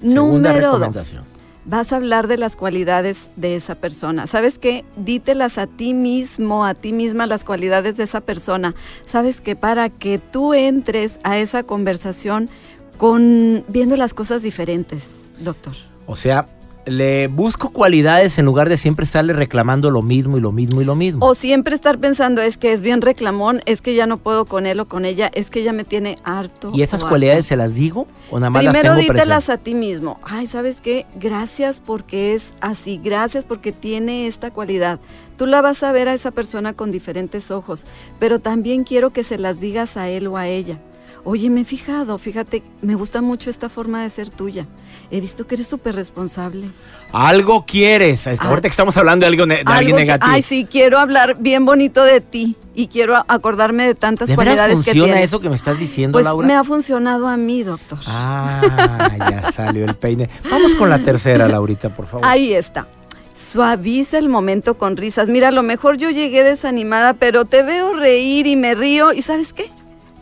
Número 0.00 0.78
dos 0.78 1.18
vas 1.68 1.92
a 1.92 1.96
hablar 1.96 2.28
de 2.28 2.38
las 2.38 2.56
cualidades 2.56 3.26
de 3.36 3.54
esa 3.54 3.74
persona. 3.74 4.26
¿Sabes 4.26 4.58
qué? 4.58 4.84
Dítelas 4.96 5.58
a 5.58 5.66
ti 5.66 5.92
mismo, 5.92 6.64
a 6.64 6.74
ti 6.74 6.92
misma 6.92 7.26
las 7.26 7.44
cualidades 7.44 7.96
de 7.98 8.04
esa 8.04 8.22
persona. 8.22 8.74
¿Sabes 9.06 9.40
qué? 9.40 9.54
Para 9.54 9.90
que 9.90 10.18
tú 10.18 10.54
entres 10.54 11.20
a 11.24 11.38
esa 11.38 11.62
conversación 11.62 12.48
con 12.96 13.64
viendo 13.68 13.96
las 13.96 14.14
cosas 14.14 14.42
diferentes, 14.42 15.08
doctor. 15.40 15.74
O 16.06 16.16
sea, 16.16 16.48
le 16.90 17.28
busco 17.28 17.70
cualidades 17.70 18.38
en 18.38 18.46
lugar 18.46 18.68
de 18.68 18.76
siempre 18.76 19.04
estarle 19.04 19.32
reclamando 19.32 19.90
lo 19.90 20.02
mismo 20.02 20.38
y 20.38 20.40
lo 20.40 20.52
mismo 20.52 20.80
y 20.80 20.84
lo 20.84 20.94
mismo. 20.94 21.24
O 21.24 21.34
siempre 21.34 21.74
estar 21.74 21.98
pensando, 21.98 22.42
es 22.42 22.58
que 22.58 22.72
es 22.72 22.80
bien 22.80 23.00
reclamón, 23.00 23.60
es 23.66 23.82
que 23.82 23.94
ya 23.94 24.06
no 24.06 24.18
puedo 24.18 24.44
con 24.44 24.66
él 24.66 24.80
o 24.80 24.88
con 24.88 25.04
ella, 25.04 25.30
es 25.34 25.50
que 25.50 25.60
ella 25.60 25.72
me 25.72 25.84
tiene 25.84 26.16
harto. 26.24 26.70
¿Y 26.74 26.82
esas 26.82 27.04
cualidades 27.04 27.46
se 27.46 27.56
las 27.56 27.74
digo 27.74 28.06
o 28.30 28.38
nada 28.38 28.50
más 28.50 28.62
Primero 28.62 28.94
las 28.94 28.98
tengo 28.98 29.12
dítelas 29.14 29.48
a 29.48 29.58
ti 29.58 29.74
mismo. 29.74 30.18
Ay, 30.22 30.46
¿sabes 30.46 30.80
qué? 30.80 31.06
Gracias 31.18 31.80
porque 31.84 32.34
es 32.34 32.54
así, 32.60 33.00
gracias 33.02 33.44
porque 33.44 33.72
tiene 33.72 34.26
esta 34.26 34.50
cualidad. 34.50 35.00
Tú 35.36 35.46
la 35.46 35.60
vas 35.60 35.82
a 35.82 35.92
ver 35.92 36.08
a 36.08 36.14
esa 36.14 36.32
persona 36.32 36.72
con 36.72 36.90
diferentes 36.90 37.50
ojos, 37.50 37.84
pero 38.18 38.40
también 38.40 38.84
quiero 38.84 39.10
que 39.10 39.22
se 39.22 39.38
las 39.38 39.60
digas 39.60 39.96
a 39.96 40.08
él 40.08 40.26
o 40.26 40.36
a 40.36 40.48
ella. 40.48 40.78
Oye, 41.24 41.50
me 41.50 41.62
he 41.62 41.64
fijado, 41.64 42.16
fíjate, 42.18 42.62
me 42.82 42.94
gusta 42.94 43.20
mucho 43.20 43.50
esta 43.50 43.68
forma 43.68 44.02
de 44.02 44.10
ser 44.10 44.30
tuya. 44.30 44.66
He 45.10 45.20
visto 45.20 45.46
que 45.46 45.54
eres 45.54 45.66
súper 45.66 45.94
responsable. 45.94 46.70
Algo 47.12 47.64
quieres. 47.64 48.26
Ah. 48.26 48.34
Ahorita 48.40 48.68
que 48.68 48.72
estamos 48.72 48.96
hablando 48.96 49.24
de, 49.24 49.28
algo 49.28 49.46
de 49.46 49.62
alguien 49.66 49.96
negativo. 49.96 50.30
ay, 50.30 50.42
sí, 50.42 50.66
quiero 50.70 50.98
hablar 50.98 51.36
bien 51.38 51.64
bonito 51.64 52.04
de 52.04 52.20
ti 52.20 52.56
y 52.74 52.88
quiero 52.88 53.16
acordarme 53.28 53.86
de 53.86 53.94
tantas 53.94 54.30
cualidades 54.30 54.76
que 54.78 54.92
tienes. 54.92 55.00
funciona 55.00 55.22
eso 55.22 55.40
que 55.40 55.48
me 55.48 55.56
estás 55.56 55.78
diciendo, 55.78 56.16
pues 56.16 56.24
Laura? 56.24 56.46
me 56.46 56.54
ha 56.54 56.64
funcionado 56.64 57.26
a 57.26 57.36
mí, 57.36 57.62
doctor. 57.62 57.98
Ah, 58.06 59.10
ya 59.18 59.42
salió 59.52 59.84
el 59.84 59.94
peine. 59.94 60.28
Vamos 60.50 60.74
con 60.74 60.88
la 60.90 60.98
tercera, 60.98 61.48
Laurita, 61.48 61.88
por 61.94 62.06
favor. 62.06 62.26
Ahí 62.26 62.52
está. 62.52 62.86
Suaviza 63.34 64.18
el 64.18 64.28
momento 64.28 64.76
con 64.76 64.96
risas. 64.96 65.28
Mira, 65.28 65.48
a 65.48 65.52
lo 65.52 65.62
mejor 65.62 65.96
yo 65.96 66.10
llegué 66.10 66.42
desanimada, 66.42 67.14
pero 67.14 67.44
te 67.44 67.62
veo 67.62 67.94
reír 67.94 68.46
y 68.46 68.56
me 68.56 68.74
río. 68.74 69.12
¿Y 69.12 69.22
sabes 69.22 69.52
qué? 69.52 69.70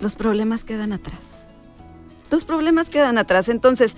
Los 0.00 0.16
problemas 0.16 0.64
quedan 0.64 0.92
atrás. 0.92 1.20
Los 2.30 2.44
problemas 2.44 2.90
quedan 2.90 3.18
atrás. 3.18 3.48
Entonces, 3.48 3.94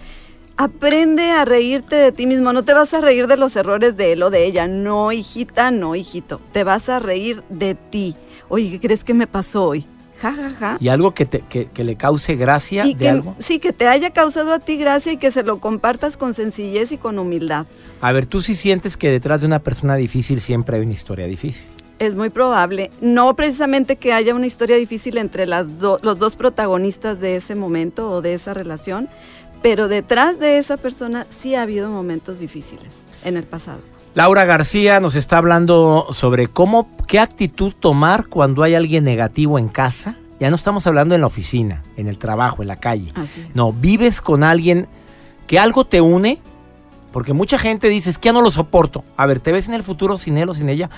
aprende 0.56 1.30
a 1.30 1.44
reírte 1.44 1.96
de 1.96 2.12
ti 2.12 2.26
mismo. 2.26 2.52
No 2.52 2.64
te 2.64 2.74
vas 2.74 2.92
a 2.92 3.00
reír 3.00 3.26
de 3.26 3.36
los 3.36 3.56
errores 3.56 3.96
de 3.96 4.12
él 4.12 4.22
o 4.22 4.30
de 4.30 4.44
ella. 4.44 4.66
No, 4.66 5.12
hijita, 5.12 5.70
no, 5.70 5.94
hijito. 5.94 6.40
Te 6.52 6.64
vas 6.64 6.88
a 6.88 6.98
reír 6.98 7.42
de 7.48 7.74
ti. 7.74 8.14
Oye, 8.48 8.70
¿qué 8.70 8.80
crees 8.80 9.04
que 9.04 9.14
me 9.14 9.26
pasó 9.26 9.64
hoy? 9.64 9.86
Ja, 10.20 10.32
ja, 10.32 10.50
ja. 10.50 10.76
Y 10.80 10.88
algo 10.88 11.14
que, 11.14 11.26
te, 11.26 11.42
que, 11.42 11.84
le 11.84 11.94
cause 11.94 12.34
gracia 12.34 12.84
de 12.84 13.08
algo. 13.08 13.36
Sí, 13.38 13.60
que 13.60 13.72
te 13.72 13.86
haya 13.86 14.10
causado 14.10 14.52
a 14.52 14.58
ti 14.58 14.76
gracia 14.76 15.12
y 15.12 15.16
que 15.16 15.30
se 15.30 15.44
lo 15.44 15.60
compartas 15.60 16.16
con 16.16 16.34
sencillez 16.34 16.90
y 16.90 16.98
con 16.98 17.20
humildad. 17.20 17.66
A 18.00 18.10
ver, 18.10 18.26
tú 18.26 18.42
sí 18.42 18.56
sientes 18.56 18.96
que 18.96 19.10
detrás 19.10 19.42
de 19.42 19.46
una 19.46 19.60
persona 19.60 19.94
difícil 19.94 20.40
siempre 20.40 20.76
hay 20.76 20.82
una 20.82 20.92
historia 20.92 21.26
difícil. 21.26 21.68
Es 21.98 22.14
muy 22.14 22.30
probable. 22.30 22.90
No 23.00 23.34
precisamente 23.34 23.96
que 23.96 24.12
haya 24.12 24.34
una 24.34 24.46
historia 24.46 24.76
difícil 24.76 25.18
entre 25.18 25.46
las 25.46 25.68
los 25.80 26.18
dos 26.18 26.36
protagonistas 26.36 27.20
de 27.20 27.36
ese 27.36 27.54
momento 27.54 28.10
o 28.10 28.22
de 28.22 28.34
esa 28.34 28.54
relación, 28.54 29.08
pero 29.62 29.88
detrás 29.88 30.38
de 30.38 30.58
esa 30.58 30.76
persona 30.76 31.26
sí 31.30 31.54
ha 31.54 31.62
habido 31.62 31.90
momentos 31.90 32.38
difíciles 32.38 32.88
en 33.24 33.36
el 33.36 33.44
pasado. 33.44 33.80
Laura 34.14 34.44
García 34.44 35.00
nos 35.00 35.14
está 35.16 35.38
hablando 35.38 36.08
sobre 36.10 36.48
cómo, 36.48 36.88
qué 37.06 37.20
actitud 37.20 37.72
tomar 37.78 38.26
cuando 38.26 38.62
hay 38.62 38.74
alguien 38.74 39.04
negativo 39.04 39.58
en 39.58 39.68
casa. 39.68 40.16
Ya 40.40 40.50
no 40.50 40.56
estamos 40.56 40.86
hablando 40.86 41.14
en 41.14 41.20
la 41.20 41.26
oficina, 41.26 41.82
en 41.96 42.06
el 42.06 42.18
trabajo, 42.18 42.62
en 42.62 42.68
la 42.68 42.76
calle. 42.76 43.12
No, 43.54 43.72
vives 43.72 44.20
con 44.20 44.44
alguien 44.44 44.86
que 45.46 45.58
algo 45.58 45.84
te 45.84 46.00
une, 46.00 46.38
porque 47.12 47.32
mucha 47.32 47.58
gente 47.58 47.88
dice, 47.88 48.10
es 48.10 48.18
que 48.18 48.26
ya 48.26 48.32
no 48.32 48.42
lo 48.42 48.50
soporto. 48.50 49.04
A 49.16 49.26
ver, 49.26 49.40
¿te 49.40 49.52
ves 49.52 49.68
en 49.68 49.74
el 49.74 49.82
futuro 49.82 50.16
sin 50.16 50.38
él 50.38 50.48
o 50.48 50.54
sin 50.54 50.68
ella? 50.68 50.90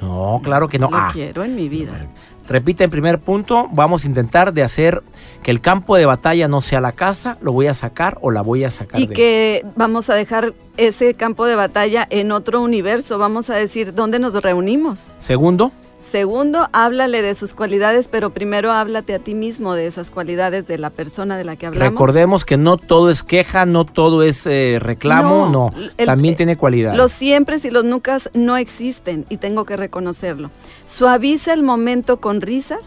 No, 0.00 0.40
claro 0.42 0.68
que 0.68 0.78
no. 0.78 0.90
Lo 0.90 0.96
ah. 0.96 1.10
quiero 1.12 1.44
en 1.44 1.54
mi 1.54 1.68
vida. 1.68 2.08
Repite 2.48 2.82
en 2.84 2.90
primer 2.90 3.18
punto, 3.18 3.68
vamos 3.72 4.04
a 4.04 4.06
intentar 4.06 4.54
de 4.54 4.62
hacer 4.62 5.02
que 5.42 5.50
el 5.50 5.60
campo 5.60 5.96
de 5.96 6.06
batalla 6.06 6.48
no 6.48 6.62
sea 6.62 6.80
la 6.80 6.92
casa, 6.92 7.36
lo 7.42 7.52
voy 7.52 7.66
a 7.66 7.74
sacar 7.74 8.16
o 8.22 8.30
la 8.30 8.40
voy 8.40 8.64
a 8.64 8.70
sacar. 8.70 9.00
Y 9.00 9.06
que 9.06 9.66
vamos 9.76 10.08
a 10.08 10.14
dejar 10.14 10.54
ese 10.78 11.12
campo 11.12 11.44
de 11.44 11.56
batalla 11.56 12.06
en 12.08 12.32
otro 12.32 12.62
universo, 12.62 13.18
vamos 13.18 13.50
a 13.50 13.54
decir, 13.54 13.92
¿dónde 13.92 14.18
nos 14.18 14.32
reunimos? 14.32 15.10
Segundo. 15.18 15.72
Segundo, 16.10 16.68
háblale 16.72 17.20
de 17.20 17.34
sus 17.34 17.52
cualidades, 17.52 18.08
pero 18.08 18.30
primero 18.30 18.72
háblate 18.72 19.14
a 19.14 19.18
ti 19.18 19.34
mismo 19.34 19.74
de 19.74 19.86
esas 19.86 20.10
cualidades 20.10 20.66
de 20.66 20.78
la 20.78 20.88
persona 20.88 21.36
de 21.36 21.44
la 21.44 21.56
que 21.56 21.66
hablamos. 21.66 21.92
Recordemos 21.92 22.44
que 22.46 22.56
no 22.56 22.78
todo 22.78 23.10
es 23.10 23.22
queja, 23.22 23.66
no 23.66 23.84
todo 23.84 24.22
es 24.22 24.46
eh, 24.46 24.78
reclamo, 24.80 25.50
no, 25.50 25.72
también 26.02 26.34
tiene 26.34 26.56
cualidades. 26.56 26.96
Los 26.96 27.12
siempre 27.12 27.58
y 27.62 27.70
los 27.70 27.84
nunca 27.84 28.16
no 28.32 28.56
existen 28.56 29.26
y 29.28 29.36
tengo 29.36 29.66
que 29.66 29.76
reconocerlo. 29.76 30.50
Suaviza 30.86 31.52
el 31.52 31.62
momento 31.62 32.20
con 32.20 32.40
risas. 32.40 32.80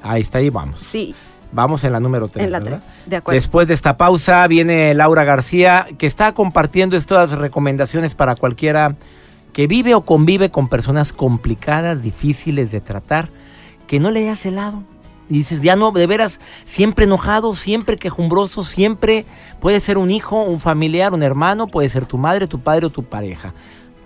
Ahí 0.00 0.22
está, 0.22 0.38
ahí 0.38 0.50
vamos. 0.50 0.78
Sí. 0.78 1.14
Vamos 1.52 1.82
en 1.82 1.92
la 1.92 1.98
número 1.98 2.28
3. 2.28 2.44
En 2.44 2.52
la 2.52 2.60
3, 2.60 2.82
de 3.06 3.16
acuerdo. 3.16 3.34
Después 3.34 3.66
de 3.66 3.74
esta 3.74 3.96
pausa 3.96 4.46
viene 4.46 4.94
Laura 4.94 5.24
García, 5.24 5.88
que 5.98 6.06
está 6.06 6.32
compartiendo 6.34 6.96
estas 6.96 7.32
recomendaciones 7.32 8.14
para 8.14 8.36
cualquiera 8.36 8.94
que 9.52 9.66
vive 9.66 9.94
o 9.94 10.04
convive 10.04 10.50
con 10.50 10.68
personas 10.68 11.12
complicadas, 11.12 12.02
difíciles 12.02 12.70
de 12.70 12.80
tratar, 12.80 13.28
que 13.86 14.00
no 14.00 14.10
le 14.10 14.20
hayas 14.20 14.44
helado. 14.46 14.82
Y 15.28 15.34
dices, 15.34 15.62
ya 15.62 15.76
no, 15.76 15.92
de 15.92 16.06
veras, 16.08 16.40
siempre 16.64 17.04
enojado, 17.04 17.54
siempre 17.54 17.96
quejumbroso, 17.96 18.64
siempre 18.64 19.26
puede 19.60 19.78
ser 19.78 19.96
un 19.96 20.10
hijo, 20.10 20.42
un 20.42 20.58
familiar, 20.58 21.14
un 21.14 21.22
hermano, 21.22 21.68
puede 21.68 21.88
ser 21.88 22.04
tu 22.04 22.18
madre, 22.18 22.48
tu 22.48 22.60
padre 22.60 22.86
o 22.86 22.90
tu 22.90 23.04
pareja. 23.04 23.54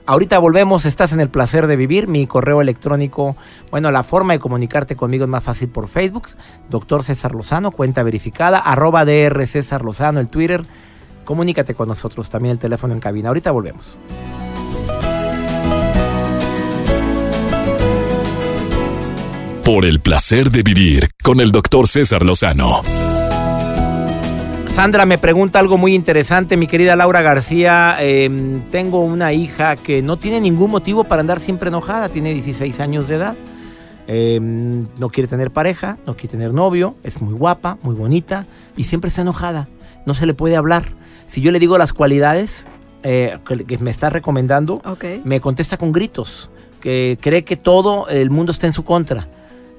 Ahorita 0.07 0.39
volvemos, 0.39 0.85
estás 0.85 1.15
en 1.15 1.21
el 1.21 1.31
placer 1.31 1.67
de 1.67 1.77
vivir, 1.77 2.09
mi 2.09 2.27
correo 2.27 2.61
electrónico, 2.61 3.37
bueno, 3.71 3.91
la 3.91 4.03
forma 4.03 4.35
de 4.35 4.39
comunicarte 4.39 4.97
conmigo 4.97 5.25
es 5.25 5.31
más 5.31 5.43
fácil 5.43 5.71
por 5.71 5.89
Facebook, 5.89 6.29
doctor 6.69 7.03
César 7.03 7.35
Lozano, 7.35 7.71
cuenta 7.71 8.03
verificada, 8.03 8.59
arroba 8.59 9.07
DR 9.07 9.47
César 9.47 9.83
Lozano, 9.83 10.21
el 10.21 10.29
Twitter, 10.29 10.63
comunícate 11.25 11.75
con 11.75 11.89
nosotros, 11.89 12.29
también 12.29 12.53
el 12.53 12.59
teléfono 12.59 12.93
en 12.93 13.01
cabina. 13.01 13.29
Ahorita 13.29 13.51
volvemos. 13.51 13.97
Por 19.65 19.87
el 19.87 20.01
placer 20.01 20.51
de 20.51 20.63
vivir 20.63 21.09
con 21.23 21.41
el 21.41 21.51
doctor 21.51 21.89
César 21.89 22.23
Lozano. 22.23 22.83
Sandra 24.69 25.07
me 25.07 25.17
pregunta 25.17 25.59
algo 25.59 25.79
muy 25.79 25.95
interesante, 25.95 26.59
mi 26.59 26.67
querida 26.67 26.97
Laura 26.97 27.23
García. 27.23 27.97
Eh, 27.99 28.61
tengo 28.71 29.01
una 29.01 29.33
hija 29.33 29.77
que 29.77 30.03
no 30.03 30.19
tiene 30.19 30.43
ningún 30.43 30.71
motivo 30.71 31.05
para 31.05 31.21
andar 31.21 31.41
siempre 31.41 31.69
enojada, 31.69 32.11
tiene 32.11 32.35
16 32.35 32.79
años 32.79 33.09
de 33.09 33.15
edad. 33.15 33.37
Eh, 34.07 34.39
no 34.39 35.09
quiere 35.09 35.29
tener 35.29 35.51
pareja, 35.51 35.97
no 36.07 36.15
quiere 36.15 36.33
tener 36.33 36.53
novio, 36.53 36.97
es 37.03 37.23
muy 37.23 37.33
guapa, 37.33 37.79
muy 37.81 37.95
bonita 37.95 38.45
y 38.77 38.85
siempre 38.85 39.09
está 39.09 39.23
enojada. 39.23 39.67
No 40.05 40.13
se 40.13 40.27
le 40.27 40.35
puede 40.35 40.57
hablar. 40.57 40.85
Si 41.27 41.41
yo 41.41 41.51
le 41.51 41.59
digo 41.59 41.79
las 41.79 41.95
cualidades 41.95 42.67
eh, 43.03 43.39
que, 43.49 43.65
que 43.65 43.79
me 43.79 43.91
está 43.91 44.11
recomendando, 44.11 44.83
me 45.25 45.41
contesta 45.41 45.79
con 45.79 45.91
gritos, 45.91 46.51
que 46.83 47.17
cree 47.19 47.45
que 47.45 47.57
todo 47.57 48.09
el 48.09 48.29
mundo 48.29 48.53
está 48.53 48.67
en 48.67 48.75
su 48.75 48.85
contra. 48.85 49.27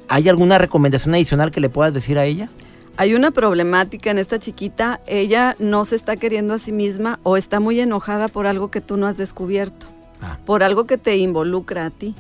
¿Hay 0.08 0.30
alguna 0.30 0.58
recomendación 0.58 1.16
adicional 1.16 1.52
que 1.52 1.60
le 1.60 1.70
puedas 1.70 1.94
decir 1.94 2.18
a 2.18 2.26
ella? 2.26 2.50
Hay 2.98 3.14
una 3.14 3.32
problemática 3.32 4.12
en 4.12 4.20
esta 4.20 4.40
chiquita, 4.40 5.02
ella 5.06 5.56
no 5.60 5.84
se 5.84 5.96
está 5.98 6.16
queriendo 6.16 6.54
a 6.54 6.60
sí 6.60 6.72
misma 6.72 7.20
o 7.24 7.36
está 7.38 7.60
muy 7.60 7.80
enojada 7.80 8.28
por 8.30 8.48
algo 8.48 8.72
que 8.72 8.80
tú 8.82 8.96
no 8.98 9.08
has 9.08 9.18
descubierto, 9.18 9.88
Ah. 10.22 10.38
por 10.46 10.64
algo 10.64 10.86
que 10.86 10.98
te 10.98 11.18
involucra 11.18 11.86
a 11.86 11.90
ti 11.90 12.16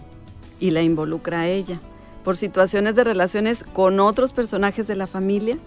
y 0.59 0.71
la 0.71 0.81
involucra 0.81 1.41
a 1.41 1.47
ella, 1.47 1.79
por 2.25 2.35
situaciones 2.35 2.95
de 2.95 3.05
relaciones 3.05 3.63
con 3.73 4.01
otros 4.01 4.33
personajes 4.33 4.85
de 4.87 4.95
la 4.95 5.07
familia 5.07 5.57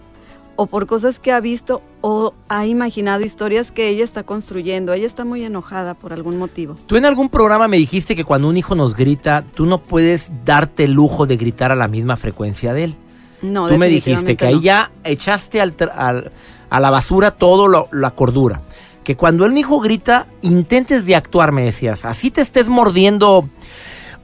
o 0.61 0.65
por 0.67 0.87
cosas 0.87 1.19
que 1.19 1.31
ha 1.31 1.39
visto 1.39 1.81
o 2.01 2.33
ha 2.49 2.65
imaginado 2.65 3.23
historias 3.23 3.71
que 3.71 3.87
ella 3.87 4.03
está 4.03 4.23
construyendo. 4.23 4.91
Ella 4.91 5.05
está 5.05 5.23
muy 5.23 5.41
enojada 5.41 5.93
por 5.93 6.11
algún 6.11 6.37
motivo. 6.37 6.75
Tú 6.85 6.97
en 6.97 7.05
algún 7.05 7.29
programa 7.29 7.69
me 7.69 7.77
dijiste 7.77 8.13
que 8.13 8.25
cuando 8.25 8.49
un 8.49 8.57
hijo 8.57 8.75
nos 8.75 8.93
grita, 8.93 9.45
tú 9.55 9.65
no 9.65 9.77
puedes 9.77 10.31
darte 10.43 10.83
el 10.83 10.91
lujo 10.91 11.25
de 11.25 11.37
gritar 11.37 11.71
a 11.71 11.77
la 11.77 11.87
misma 11.87 12.17
frecuencia 12.17 12.73
de 12.73 12.83
él. 12.83 12.95
No, 13.41 13.69
Tú 13.69 13.77
me 13.77 13.87
dijiste 13.87 14.35
que 14.35 14.47
ahí 14.47 14.59
ya 14.59 14.91
echaste 15.05 15.61
al 15.61 15.73
al- 15.95 16.31
a 16.69 16.79
la 16.81 16.89
basura 16.89 17.31
todo 17.31 17.69
lo- 17.69 17.87
la 17.93 18.11
cordura. 18.11 18.61
Que 19.05 19.15
cuando 19.15 19.45
el 19.45 19.57
hijo 19.57 19.79
grita, 19.79 20.27
intentes 20.41 21.05
de 21.05 21.15
actuar, 21.15 21.53
me 21.53 21.61
decías. 21.63 22.03
Así 22.03 22.31
te 22.31 22.41
estés 22.41 22.67
mordiendo 22.67 23.47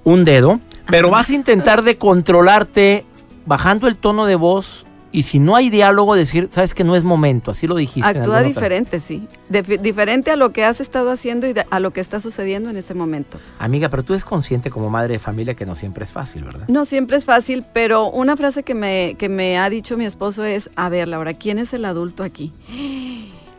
un 0.04 0.26
dedo, 0.26 0.60
pero 0.88 1.10
vas 1.10 1.30
a 1.30 1.34
intentar 1.34 1.82
de 1.82 1.98
controlarte 1.98 3.06
bajando 3.46 3.88
el 3.88 3.96
tono 3.96 4.26
de 4.26 4.36
voz 4.36 4.86
y 5.18 5.24
si 5.24 5.40
no 5.40 5.56
hay 5.56 5.70
diálogo 5.70 6.16
decir, 6.16 6.50
sabes 6.52 6.74
que 6.74 6.84
no 6.84 6.96
es 6.96 7.04
momento, 7.04 7.52
así 7.52 7.68
lo 7.68 7.76
dijiste. 7.76 8.08
Actúa 8.10 8.24
otra- 8.38 8.44
diferente, 8.44 9.00
sí. 9.00 9.28
Dif- 9.50 9.80
diferente 9.80 10.32
a 10.32 10.36
lo 10.36 10.52
que 10.52 10.64
has 10.66 10.82
estado 10.82 11.10
haciendo 11.12 11.48
y 11.48 11.54
de- 11.54 11.66
a 11.70 11.80
lo 11.80 11.92
que 11.92 12.02
está 12.02 12.20
sucediendo 12.20 12.70
en 12.70 12.78
ese 12.78 12.94
momento. 12.94 13.40
Amiga, 13.60 13.90
pero 13.90 14.04
tú 14.04 14.14
eres 14.14 14.26
consciente 14.26 14.70
como 14.70 14.90
madre 14.90 15.14
de 15.14 15.20
familia 15.20 15.54
que 15.56 15.66
no 15.66 15.76
siempre 15.76 16.04
es 16.04 16.12
fácil, 16.12 16.44
¿verdad? 16.44 16.68
No 16.68 16.86
siempre 16.86 17.18
es 17.18 17.26
fácil, 17.26 17.66
pero 17.74 18.10
una 18.10 18.36
frase 18.36 18.64
que 18.64 18.76
me, 18.76 19.16
que 19.18 19.30
me 19.30 19.58
ha 19.58 19.70
dicho 19.70 19.98
mi 19.98 20.06
esposo 20.06 20.44
es, 20.44 20.70
a 20.76 20.90
ver, 20.90 21.08
Laura, 21.08 21.34
¿quién 21.34 21.60
es 21.60 21.74
el 21.74 21.86
adulto 21.86 22.24
aquí? 22.24 22.52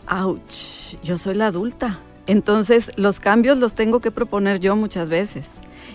Ouch, 0.08 0.96
yo 1.02 1.18
soy 1.18 1.34
la 1.34 1.46
adulta. 1.48 1.98
Entonces, 2.26 2.90
los 2.96 3.20
cambios 3.20 3.58
los 3.58 3.74
tengo 3.74 4.00
que 4.00 4.10
proponer 4.10 4.60
yo 4.60 4.76
muchas 4.76 5.08
veces. 5.08 5.48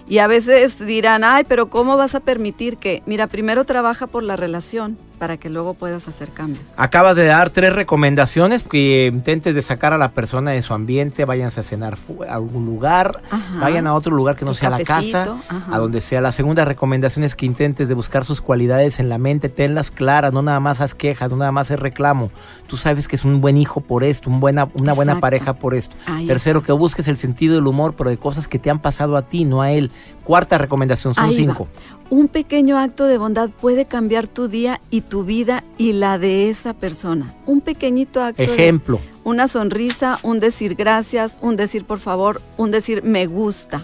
Y 0.07 0.17
a 0.19 0.27
veces 0.27 0.79
dirán, 0.79 1.23
ay, 1.23 1.43
pero 1.47 1.69
¿cómo 1.69 1.97
vas 1.97 2.15
a 2.15 2.19
permitir 2.19 2.77
que? 2.77 3.03
Mira, 3.05 3.27
primero 3.27 3.65
trabaja 3.65 4.07
por 4.07 4.23
la 4.23 4.35
relación 4.35 4.97
para 5.21 5.37
que 5.37 5.51
luego 5.51 5.75
puedas 5.75 6.07
hacer 6.07 6.31
cambios. 6.31 6.73
Acabas 6.77 7.15
de 7.15 7.25
dar 7.25 7.51
tres 7.51 7.71
recomendaciones 7.73 8.63
que 8.63 9.05
intentes 9.13 9.53
de 9.53 9.61
sacar 9.61 9.93
a 9.93 9.99
la 9.99 10.09
persona 10.09 10.49
de 10.49 10.63
su 10.63 10.73
ambiente, 10.73 11.25
váyanse 11.25 11.59
a 11.59 11.63
cenar 11.63 11.95
a 12.27 12.33
algún 12.33 12.65
lugar, 12.65 13.21
Ajá. 13.29 13.59
vayan 13.59 13.85
a 13.85 13.93
otro 13.93 14.15
lugar 14.15 14.35
que 14.35 14.45
no 14.45 14.51
El 14.51 14.57
sea 14.57 14.71
la 14.71 14.79
casa, 14.79 15.37
ajá. 15.47 15.75
a 15.75 15.77
donde 15.77 16.01
sea. 16.01 16.21
La 16.21 16.31
segunda 16.31 16.65
recomendación 16.65 17.23
es 17.23 17.35
que 17.35 17.45
intentes 17.45 17.87
de 17.87 17.93
buscar 17.93 18.25
sus 18.25 18.41
cualidades 18.41 18.99
en 18.99 19.09
la 19.09 19.19
mente, 19.19 19.47
tenlas 19.49 19.91
claras, 19.91 20.33
no 20.33 20.41
nada 20.41 20.59
más 20.59 20.81
haz 20.81 20.95
quejas, 20.95 21.29
no 21.29 21.37
nada 21.37 21.51
más 21.51 21.69
es 21.69 21.79
reclamo. 21.79 22.31
Tú 22.65 22.75
sabes 22.75 23.07
que 23.07 23.15
es 23.15 23.23
un 23.23 23.41
buen 23.41 23.57
hijo 23.57 23.79
por 23.79 24.03
esto, 24.03 24.27
un 24.27 24.39
buena, 24.39 24.69
una 24.73 24.93
buena 24.93 25.19
pareja 25.19 25.53
por 25.53 25.75
esto. 25.75 25.95
Ahí 26.07 26.25
Tercero, 26.25 26.59
está. 26.61 26.65
que 26.65 26.71
busques 26.71 27.07
el 27.07 27.17
sentido 27.17 27.53
del 27.53 27.67
humor, 27.67 27.93
pero 27.95 28.09
de 28.09 28.17
cosas 28.17 28.47
que 28.47 28.57
te 28.57 28.71
han 28.71 28.79
pasado 28.79 29.15
a 29.17 29.21
ti, 29.21 29.45
no 29.45 29.61
a 29.61 29.71
él. 29.71 29.91
Cuarta 30.23 30.57
recomendación, 30.57 31.13
son 31.13 31.25
Ahí 31.25 31.35
cinco. 31.35 31.67
va. 31.71 31.91
Un 32.09 32.27
pequeño 32.27 32.77
acto 32.77 33.05
de 33.05 33.17
bondad 33.17 33.49
puede 33.49 33.85
cambiar 33.85 34.27
tu 34.27 34.47
día 34.49 34.81
y 34.89 35.01
tu 35.01 35.23
vida 35.23 35.63
y 35.77 35.93
la 35.93 36.17
de 36.17 36.49
esa 36.49 36.73
persona. 36.73 37.33
Un 37.45 37.61
pequeñito 37.61 38.21
acto. 38.21 38.41
de- 38.43 38.51
Ejemplo. 38.53 38.99
una 39.23 39.47
sonrisa, 39.47 40.19
un 40.23 40.39
decir 40.41 40.75
gracias, 40.75 41.37
un 41.41 41.55
decir 41.55 41.85
por 41.85 41.99
favor, 41.99 42.41
un 42.57 42.69
decir 42.71 43.01
me 43.03 43.27
gusta, 43.27 43.81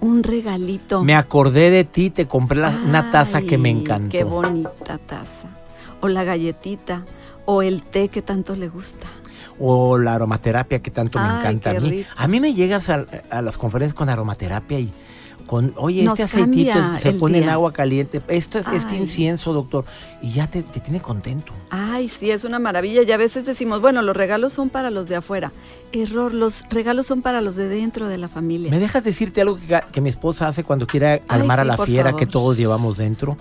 un 0.00 0.22
regalito. 0.22 1.04
Me 1.04 1.14
acordé 1.14 1.70
de 1.70 1.84
ti, 1.84 2.08
te 2.10 2.26
compré 2.26 2.58
la- 2.60 2.70
una 2.86 3.10
taza 3.10 3.42
que 3.42 3.58
me 3.58 3.68
encantó. 3.68 4.08
Qué 4.08 4.24
bonita 4.24 4.96
taza. 5.06 5.48
O 6.00 6.08
la 6.08 6.24
galletita, 6.24 7.04
o 7.44 7.60
el 7.60 7.82
té 7.84 8.08
que 8.08 8.22
tanto 8.22 8.56
le 8.56 8.68
gusta. 8.68 9.06
O 9.58 9.98
la 9.98 10.14
aromaterapia 10.14 10.78
que 10.80 10.90
tanto 10.90 11.18
me 11.18 11.26
encanta 11.26 11.70
a 11.70 11.74
mí. 11.74 11.90
rico. 11.90 12.10
A 12.16 12.26
mí 12.26 12.40
me 12.40 12.54
llegas 12.54 12.88
a, 12.88 13.04
a 13.28 13.42
las 13.42 13.58
conferencias 13.58 13.92
con 13.94 14.08
aromaterapia 14.08 14.78
y 14.80 14.90
con, 15.50 15.74
oye, 15.78 16.04
Nos 16.04 16.12
este 16.12 16.22
aceitito 16.22 16.78
se 16.98 17.12
pone 17.12 17.38
en 17.38 17.48
agua 17.48 17.72
caliente. 17.72 18.22
Esto 18.28 18.60
es 18.60 18.68
este 18.68 18.94
incienso, 18.94 19.52
doctor. 19.52 19.84
Y 20.22 20.30
ya 20.34 20.46
te, 20.46 20.62
te 20.62 20.78
tiene 20.78 21.02
contento. 21.02 21.52
Ay, 21.70 22.08
sí, 22.08 22.30
es 22.30 22.44
una 22.44 22.60
maravilla. 22.60 23.02
Y 23.02 23.10
a 23.10 23.16
veces 23.16 23.46
decimos, 23.46 23.80
bueno, 23.80 24.00
los 24.00 24.16
regalos 24.16 24.52
son 24.52 24.68
para 24.68 24.90
los 24.90 25.08
de 25.08 25.16
afuera. 25.16 25.50
Error, 25.90 26.32
los 26.32 26.62
regalos 26.70 27.06
son 27.06 27.20
para 27.20 27.40
los 27.40 27.56
de 27.56 27.68
dentro 27.68 28.06
de 28.06 28.16
la 28.16 28.28
familia. 28.28 28.70
¿Me 28.70 28.78
dejas 28.78 29.02
decirte 29.02 29.40
algo 29.40 29.58
que, 29.58 29.80
que 29.90 30.00
mi 30.00 30.08
esposa 30.08 30.46
hace 30.46 30.62
cuando 30.62 30.86
quiere 30.86 31.20
calmar 31.26 31.58
sí, 31.58 31.62
a 31.62 31.64
la 31.64 31.78
fiera 31.78 32.04
favor. 32.10 32.20
que 32.20 32.26
todos 32.26 32.56
llevamos 32.56 32.96
dentro? 32.96 33.36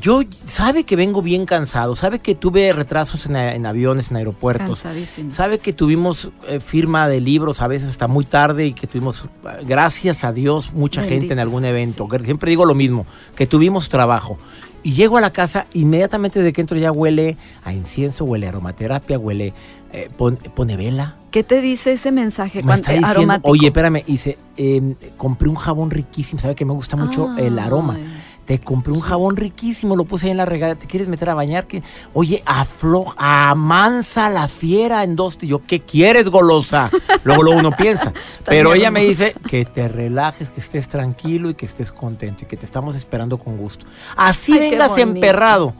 Yo, 0.00 0.22
sabe 0.46 0.84
que 0.84 0.96
vengo 0.96 1.22
bien 1.22 1.46
cansado, 1.46 1.94
sabe 1.94 2.18
que 2.18 2.34
tuve 2.34 2.72
retrasos 2.72 3.26
en, 3.26 3.64
aviones, 3.64 4.10
en 4.10 4.16
aeropuertos. 4.18 4.82
Cansadísimo. 4.82 5.30
Sabe 5.30 5.58
que 5.58 5.72
tuvimos 5.72 6.30
eh, 6.48 6.60
firma 6.60 7.08
de 7.08 7.20
libros 7.20 7.62
a 7.62 7.68
veces 7.68 7.88
hasta 7.90 8.06
muy 8.08 8.24
tarde 8.24 8.66
y 8.66 8.72
que 8.74 8.86
tuvimos, 8.86 9.24
eh, 9.24 9.64
gracias 9.66 10.24
a 10.24 10.32
Dios, 10.32 10.72
mucha 10.74 11.02
gente 11.02 11.32
en 11.32 11.38
algún 11.38 11.64
evento. 11.64 12.06
Siempre 12.22 12.50
digo 12.50 12.64
lo 12.64 12.74
mismo, 12.74 13.06
que 13.36 13.46
tuvimos 13.46 13.88
trabajo. 13.88 14.36
Y 14.82 14.92
llego 14.92 15.16
a 15.16 15.22
la 15.22 15.30
casa, 15.30 15.64
inmediatamente 15.72 16.42
de 16.42 16.52
que 16.52 16.60
entro 16.60 16.76
ya 16.76 16.92
huele 16.92 17.38
a 17.64 17.72
incienso, 17.72 18.24
huele 18.26 18.44
a 18.46 18.50
aromaterapia, 18.50 19.18
huele, 19.18 19.54
eh, 19.92 20.10
pon- 20.14 20.36
pone 20.54 20.76
vela. 20.76 21.16
¿Qué 21.30 21.42
te 21.42 21.62
dice 21.62 21.92
ese 21.92 22.12
mensaje 22.12 22.62
Me 22.62 22.74
está 22.74 22.90
diciendo, 22.92 23.08
aromático? 23.08 23.48
oye, 23.48 23.68
espérame, 23.68 24.04
dice, 24.06 24.36
eh, 24.58 24.94
compré 25.16 25.48
un 25.48 25.54
jabón 25.54 25.90
riquísimo, 25.90 26.38
sabe 26.40 26.54
que 26.54 26.66
me 26.66 26.74
gusta 26.74 26.96
mucho 26.96 27.34
el 27.38 27.58
aroma. 27.58 27.94
Ay. 27.96 28.04
Te 28.44 28.58
compré 28.58 28.92
un 28.92 29.00
jabón 29.00 29.36
riquísimo, 29.36 29.96
lo 29.96 30.04
puse 30.04 30.26
ahí 30.26 30.32
en 30.32 30.36
la 30.36 30.44
regada. 30.44 30.74
¿Te 30.74 30.86
quieres 30.86 31.08
meter 31.08 31.30
a 31.30 31.34
bañar? 31.34 31.66
¿Qué? 31.66 31.82
Oye, 32.12 32.42
afloja, 32.44 33.14
amansa 33.50 34.28
la 34.28 34.48
fiera 34.48 35.02
en 35.02 35.16
dos. 35.16 35.38
Y 35.40 35.46
yo, 35.46 35.62
¿qué 35.66 35.80
quieres, 35.80 36.28
golosa? 36.28 36.90
Luego, 37.24 37.42
luego 37.42 37.60
uno 37.60 37.70
piensa. 37.70 38.12
Pero 38.44 38.74
ella 38.74 38.90
me 38.90 39.02
dice 39.04 39.34
que 39.48 39.64
te 39.64 39.88
relajes, 39.88 40.50
que 40.50 40.60
estés 40.60 40.88
tranquilo 40.88 41.48
y 41.50 41.54
que 41.54 41.64
estés 41.64 41.90
contento 41.90 42.44
y 42.44 42.46
que 42.46 42.56
te 42.56 42.66
estamos 42.66 42.96
esperando 42.96 43.38
con 43.38 43.56
gusto. 43.56 43.86
Así 44.16 44.52
Ay, 44.52 44.70
vengas 44.70 44.98
emperrado, 44.98 45.74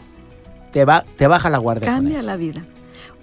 te, 0.72 0.84
va, 0.84 1.04
te 1.16 1.26
baja 1.26 1.50
la 1.50 1.58
guardia. 1.58 1.86
Cambia 1.86 2.22
la 2.22 2.36
vida. 2.36 2.62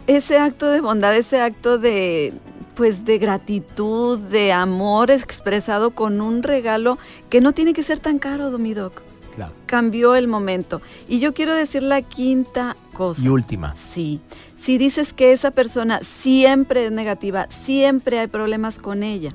Ese 0.06 0.38
acto 0.38 0.68
de 0.68 0.82
bondad, 0.82 1.16
ese 1.16 1.42
acto 1.42 1.78
de 1.78 2.34
pues 2.76 3.06
de 3.06 3.18
gratitud, 3.18 4.18
de 4.18 4.52
amor 4.52 5.12
expresado 5.12 5.92
con 5.92 6.22
un 6.22 6.42
regalo 6.42 6.98
que 7.30 7.42
no 7.42 7.54
tiene 7.54 7.74
que 7.74 7.84
ser 7.84 8.00
tan 8.00 8.18
caro, 8.18 8.50
mi 8.58 8.74
doc. 8.74 9.02
Claro. 9.36 9.54
Cambió 9.66 10.16
el 10.16 10.28
momento. 10.28 10.82
Y 11.08 11.20
yo 11.20 11.34
quiero 11.34 11.56
decir 11.56 11.84
la 11.84 12.02
quinta 12.02 12.76
cosa. 12.94 13.22
Y 13.22 13.30
última. 13.30 13.76
Sí. 13.94 14.22
Si 14.62 14.78
dices 14.78 15.14
que 15.14 15.34
esa 15.34 15.50
persona 15.50 16.02
siempre 16.04 16.86
es 16.86 16.92
negativa, 16.92 17.48
siempre 17.50 18.20
hay 18.20 18.28
problemas 18.28 18.78
con 18.78 19.02
ella, 19.02 19.34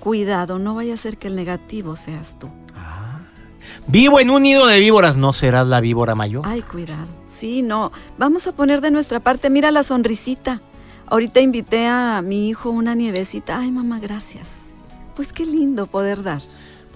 cuidado, 0.00 0.58
no 0.58 0.74
vaya 0.74 0.92
a 0.92 0.98
ser 0.98 1.16
que 1.16 1.28
el 1.28 1.36
negativo 1.36 1.96
seas 1.96 2.38
tú. 2.38 2.50
Ah. 2.74 3.20
Vivo 3.86 4.20
en 4.20 4.30
un 4.30 4.42
nido 4.42 4.66
de 4.66 4.78
víboras, 4.78 5.16
¿no 5.16 5.32
serás 5.32 5.66
la 5.66 5.80
víbora 5.80 6.14
mayor? 6.14 6.44
Ay, 6.44 6.60
cuidado. 6.60 7.06
Sí, 7.26 7.62
no. 7.62 7.90
Vamos 8.18 8.46
a 8.46 8.52
poner 8.52 8.82
de 8.82 8.90
nuestra 8.90 9.18
parte, 9.20 9.48
mira 9.48 9.70
la 9.70 9.82
sonrisita. 9.82 10.60
Ahorita 11.06 11.40
invité 11.40 11.86
a 11.86 12.20
mi 12.20 12.48
hijo 12.48 12.68
una 12.68 12.94
nievecita. 12.94 13.58
Ay, 13.58 13.70
mamá, 13.70 13.98
gracias. 13.98 14.46
Pues 15.14 15.32
qué 15.32 15.46
lindo 15.46 15.86
poder 15.86 16.22
dar. 16.22 16.42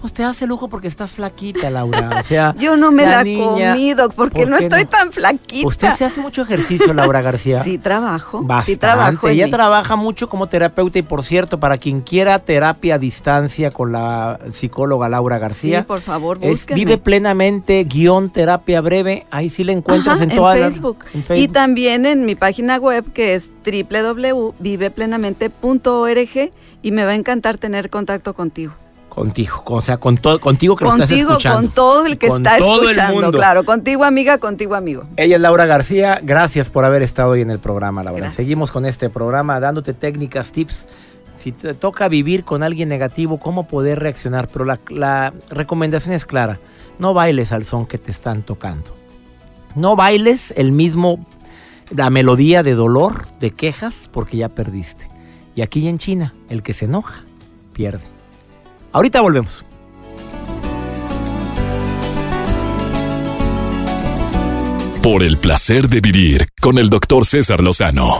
Pues 0.01 0.13
te 0.13 0.23
hace 0.23 0.47
lujo 0.47 0.67
porque 0.67 0.87
estás 0.87 1.11
flaquita, 1.11 1.69
Laura. 1.69 2.17
O 2.19 2.23
sea, 2.23 2.55
yo 2.57 2.75
no 2.75 2.91
me 2.91 3.05
la, 3.05 3.21
he 3.21 3.37
comido 3.37 4.09
porque 4.09 4.47
no 4.47 4.57
estoy 4.57 4.85
tan 4.85 5.11
flaquita. 5.11 5.67
Usted 5.67 5.91
se 5.91 6.05
hace 6.05 6.21
mucho 6.21 6.41
ejercicio, 6.41 6.91
Laura 6.91 7.21
García. 7.21 7.63
sí, 7.63 7.77
trabajo. 7.77 8.41
Bastante. 8.41 8.71
Sí, 8.71 8.77
trabajo 8.77 9.27
Ella 9.27 9.51
trabaja 9.51 9.95
mucho 9.95 10.27
como 10.27 10.49
terapeuta 10.49 10.97
y 10.97 11.03
por 11.03 11.21
cierto, 11.23 11.59
para 11.59 11.77
quien 11.77 12.01
quiera 12.01 12.39
terapia 12.39 12.95
a 12.95 12.97
distancia 12.97 13.69
con 13.69 13.91
la 13.91 14.39
psicóloga 14.51 15.07
Laura 15.07 15.37
García. 15.37 15.81
Sí, 15.81 15.85
por 15.85 16.01
favor, 16.01 16.39
es 16.41 16.65
Vive 16.65 16.97
plenamente 16.97 17.83
guion 17.83 18.31
terapia 18.31 18.81
breve. 18.81 19.27
Ahí 19.29 19.51
sí 19.51 19.63
la 19.63 19.73
encuentras 19.73 20.19
en 20.21 20.29
todas 20.29 20.57
Facebook. 20.57 21.05
en 21.13 21.23
Facebook. 21.23 21.43
Y 21.43 21.47
también 21.47 22.07
en 22.07 22.25
mi 22.25 22.33
página 22.33 22.77
web 22.77 23.13
que 23.13 23.35
es 23.35 23.51
www.viveplenamente.org 23.63 26.51
y 26.81 26.91
me 26.91 27.05
va 27.05 27.11
a 27.11 27.15
encantar 27.15 27.59
tener 27.59 27.91
contacto 27.91 28.33
contigo. 28.33 28.73
Contigo, 29.11 29.61
o 29.65 29.81
sea, 29.81 29.97
con 29.97 30.15
todo, 30.15 30.39
contigo 30.39 30.77
que 30.77 30.85
contigo, 30.85 31.03
estás 31.03 31.17
escuchando. 31.17 31.59
Con 31.59 31.69
todo 31.71 32.05
el 32.05 32.17
que 32.17 32.27
está 32.27 32.55
escuchando, 32.55 33.29
claro. 33.29 33.65
Contigo, 33.65 34.05
amiga, 34.05 34.37
contigo, 34.37 34.73
amigo. 34.73 35.03
Ella 35.17 35.35
es 35.35 35.41
Laura 35.41 35.65
García. 35.65 36.21
Gracias 36.23 36.69
por 36.69 36.85
haber 36.85 37.01
estado 37.01 37.31
hoy 37.31 37.41
en 37.41 37.51
el 37.51 37.59
programa, 37.59 38.03
Laura. 38.03 38.31
Seguimos 38.31 38.71
con 38.71 38.85
este 38.85 39.09
programa 39.09 39.59
dándote 39.59 39.93
técnicas, 39.93 40.53
tips. 40.53 40.87
Si 41.37 41.51
te 41.51 41.73
toca 41.73 42.07
vivir 42.07 42.45
con 42.45 42.63
alguien 42.63 42.87
negativo, 42.87 43.37
cómo 43.37 43.67
poder 43.67 43.99
reaccionar. 43.99 44.47
Pero 44.47 44.63
la, 44.63 44.79
la 44.87 45.33
recomendación 45.49 46.15
es 46.15 46.25
clara. 46.25 46.61
No 46.97 47.13
bailes 47.13 47.51
al 47.51 47.65
son 47.65 47.87
que 47.87 47.97
te 47.97 48.11
están 48.11 48.43
tocando. 48.43 48.95
No 49.75 49.97
bailes 49.97 50.53
el 50.55 50.71
mismo, 50.71 51.25
la 51.93 52.09
melodía 52.09 52.63
de 52.63 52.75
dolor, 52.75 53.27
de 53.41 53.51
quejas, 53.51 54.09
porque 54.13 54.37
ya 54.37 54.47
perdiste. 54.47 55.09
Y 55.53 55.63
aquí 55.63 55.85
en 55.89 55.97
China, 55.97 56.33
el 56.47 56.63
que 56.63 56.71
se 56.71 56.85
enoja, 56.85 57.25
pierde. 57.73 58.10
Ahorita 58.93 59.21
volvemos. 59.21 59.65
Por 65.01 65.23
el 65.23 65.37
placer 65.37 65.87
de 65.87 66.01
vivir 66.01 66.47
con 66.61 66.77
el 66.77 66.89
doctor 66.89 67.25
César 67.25 67.61
Lozano. 67.61 68.19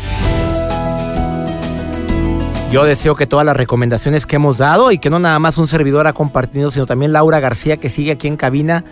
Yo 2.72 2.86
deseo 2.86 3.16
que 3.16 3.28
todas 3.28 3.46
las 3.46 3.58
recomendaciones 3.58 4.26
que 4.26 4.38
hemos 4.38 4.58
dado 4.58 4.94
y 4.94 4.98
que 4.98 5.10
no 5.10 5.20
nada 5.20 5.38
más 5.40 5.58
un 5.58 5.68
servidor 5.68 6.08
ha 6.08 6.14
compartido, 6.14 6.72
sino 6.72 6.86
también 6.86 7.12
Laura 7.12 7.42
García 7.42 7.76
que 7.76 7.90
sigue 7.90 8.12
aquí 8.12 8.30
en 8.30 8.38
cabina, 8.38 8.86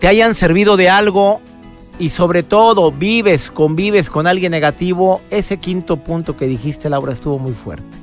te 0.00 0.08
hayan 0.08 0.34
servido 0.34 0.76
de 0.76 0.90
algo 0.90 1.40
y 1.98 2.10
sobre 2.10 2.42
todo 2.42 2.92
vives, 2.92 3.50
convives 3.50 4.10
con 4.10 4.26
alguien 4.26 4.52
negativo. 4.52 5.22
Ese 5.30 5.56
quinto 5.56 5.96
punto 5.96 6.36
que 6.36 6.46
dijiste, 6.46 6.90
Laura, 6.90 7.14
estuvo 7.14 7.38
muy 7.38 7.54
fuerte. 7.54 7.96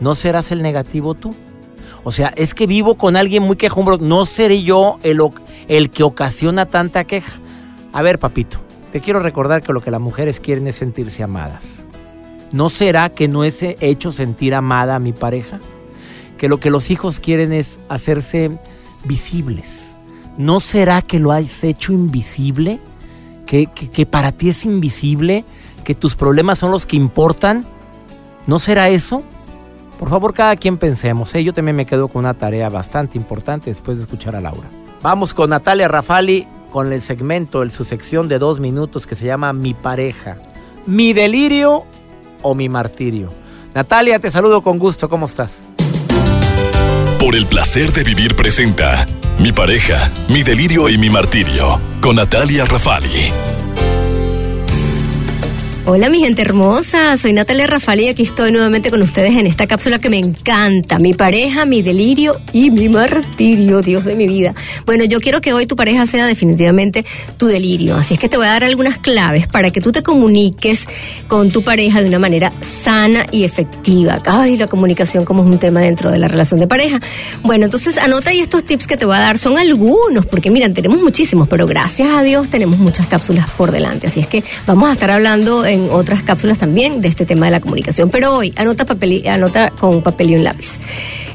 ¿No 0.00 0.14
serás 0.14 0.52
el 0.52 0.62
negativo 0.62 1.14
tú? 1.14 1.34
O 2.06 2.12
sea, 2.12 2.32
es 2.36 2.54
que 2.54 2.68
vivo 2.68 2.94
con 2.94 3.16
alguien 3.16 3.42
muy 3.42 3.56
quejumbro. 3.56 3.98
No 3.98 4.26
seré 4.26 4.62
yo 4.62 5.00
el, 5.02 5.20
el 5.66 5.90
que 5.90 6.04
ocasiona 6.04 6.66
tanta 6.66 7.02
queja. 7.02 7.40
A 7.92 8.00
ver, 8.00 8.20
papito, 8.20 8.58
te 8.92 9.00
quiero 9.00 9.18
recordar 9.18 9.60
que 9.60 9.72
lo 9.72 9.80
que 9.80 9.90
las 9.90 10.00
mujeres 10.00 10.38
quieren 10.38 10.68
es 10.68 10.76
sentirse 10.76 11.24
amadas. 11.24 11.84
¿No 12.52 12.68
será 12.68 13.08
que 13.08 13.26
no 13.26 13.42
es 13.42 13.58
hecho 13.60 14.12
sentir 14.12 14.54
amada 14.54 14.94
a 14.94 15.00
mi 15.00 15.12
pareja? 15.12 15.58
Que 16.38 16.46
lo 16.46 16.60
que 16.60 16.70
los 16.70 16.92
hijos 16.92 17.18
quieren 17.18 17.52
es 17.52 17.80
hacerse 17.88 18.52
visibles. 19.02 19.96
¿No 20.38 20.60
será 20.60 21.02
que 21.02 21.18
lo 21.18 21.32
has 21.32 21.64
hecho 21.64 21.92
invisible? 21.92 22.78
¿Que, 23.46 23.66
que 23.66 24.06
para 24.06 24.30
ti 24.30 24.50
es 24.50 24.64
invisible? 24.64 25.44
¿Que 25.82 25.96
tus 25.96 26.14
problemas 26.14 26.58
son 26.58 26.70
los 26.70 26.86
que 26.86 26.94
importan? 26.94 27.66
¿No 28.46 28.60
será 28.60 28.90
eso? 28.90 29.24
Por 29.98 30.10
favor, 30.10 30.34
cada 30.34 30.56
quien 30.56 30.76
pensemos. 30.76 31.34
¿eh? 31.34 31.42
Yo 31.42 31.52
también 31.52 31.76
me 31.76 31.86
quedo 31.86 32.08
con 32.08 32.20
una 32.20 32.34
tarea 32.34 32.68
bastante 32.68 33.16
importante 33.16 33.70
después 33.70 33.96
de 33.96 34.04
escuchar 34.04 34.36
a 34.36 34.40
Laura. 34.40 34.68
Vamos 35.02 35.32
con 35.34 35.50
Natalia 35.50 35.88
Rafali 35.88 36.46
con 36.70 36.92
el 36.92 37.00
segmento, 37.00 37.62
el, 37.62 37.70
su 37.70 37.84
sección 37.84 38.28
de 38.28 38.38
dos 38.38 38.60
minutos 38.60 39.06
que 39.06 39.14
se 39.14 39.26
llama 39.26 39.52
Mi 39.52 39.72
pareja. 39.72 40.36
¿Mi 40.84 41.12
delirio 41.12 41.84
o 42.42 42.54
mi 42.54 42.68
martirio? 42.68 43.30
Natalia, 43.74 44.18
te 44.18 44.30
saludo 44.30 44.62
con 44.62 44.78
gusto. 44.78 45.08
¿Cómo 45.08 45.26
estás? 45.26 45.62
Por 47.18 47.34
el 47.34 47.46
placer 47.46 47.92
de 47.92 48.04
vivir 48.04 48.36
presenta 48.36 49.06
Mi 49.38 49.52
pareja, 49.52 50.10
mi 50.28 50.42
delirio 50.42 50.88
y 50.88 50.98
mi 50.98 51.08
martirio 51.08 51.80
con 52.00 52.16
Natalia 52.16 52.64
Rafali. 52.66 53.32
Hola 55.88 56.08
mi 56.08 56.18
gente 56.18 56.42
hermosa, 56.42 57.16
soy 57.16 57.32
Natalia 57.32 57.68
Rafali 57.68 58.06
y 58.06 58.08
aquí 58.08 58.24
estoy 58.24 58.50
nuevamente 58.50 58.90
con 58.90 59.02
ustedes 59.02 59.36
en 59.36 59.46
esta 59.46 59.68
cápsula 59.68 60.00
que 60.00 60.10
me 60.10 60.18
encanta, 60.18 60.98
mi 60.98 61.14
pareja, 61.14 61.64
mi 61.64 61.80
delirio 61.80 62.40
y 62.52 62.72
mi 62.72 62.88
martirio, 62.88 63.82
Dios 63.82 64.04
de 64.04 64.16
mi 64.16 64.26
vida. 64.26 64.52
Bueno, 64.84 65.04
yo 65.04 65.20
quiero 65.20 65.40
que 65.40 65.52
hoy 65.52 65.66
tu 65.66 65.76
pareja 65.76 66.04
sea 66.06 66.26
definitivamente 66.26 67.04
tu 67.36 67.46
delirio, 67.46 67.94
así 67.94 68.14
es 68.14 68.20
que 68.20 68.28
te 68.28 68.36
voy 68.36 68.46
a 68.46 68.50
dar 68.50 68.64
algunas 68.64 68.98
claves 68.98 69.46
para 69.46 69.70
que 69.70 69.80
tú 69.80 69.92
te 69.92 70.02
comuniques 70.02 70.88
con 71.28 71.52
tu 71.52 71.62
pareja 71.62 72.02
de 72.02 72.08
una 72.08 72.18
manera 72.18 72.52
sana 72.62 73.24
y 73.30 73.44
efectiva. 73.44 74.20
Ay, 74.26 74.56
la 74.56 74.66
comunicación 74.66 75.24
como 75.24 75.44
es 75.44 75.48
un 75.48 75.60
tema 75.60 75.78
dentro 75.78 76.10
de 76.10 76.18
la 76.18 76.26
relación 76.26 76.58
de 76.58 76.66
pareja. 76.66 76.98
Bueno, 77.44 77.64
entonces 77.64 77.96
anota 77.96 78.30
ahí 78.30 78.40
estos 78.40 78.64
tips 78.64 78.88
que 78.88 78.96
te 78.96 79.04
voy 79.04 79.14
a 79.14 79.20
dar, 79.20 79.38
son 79.38 79.56
algunos, 79.56 80.26
porque 80.26 80.50
miran, 80.50 80.74
tenemos 80.74 81.00
muchísimos, 81.00 81.46
pero 81.46 81.64
gracias 81.64 82.08
a 82.08 82.24
Dios 82.24 82.50
tenemos 82.50 82.76
muchas 82.76 83.06
cápsulas 83.06 83.48
por 83.50 83.70
delante, 83.70 84.08
así 84.08 84.18
es 84.18 84.26
que 84.26 84.42
vamos 84.66 84.90
a 84.90 84.94
estar 84.94 85.12
hablando 85.12 85.64
en 85.76 85.90
otras 85.90 86.22
cápsulas 86.22 86.58
también 86.58 87.00
de 87.00 87.08
este 87.08 87.24
tema 87.24 87.46
de 87.46 87.52
la 87.52 87.60
comunicación. 87.60 88.10
Pero 88.10 88.34
hoy, 88.34 88.52
anota, 88.56 88.84
papel, 88.84 89.26
anota 89.28 89.70
con 89.70 90.02
papel 90.02 90.30
y 90.30 90.34
un 90.36 90.44
lápiz. 90.44 90.72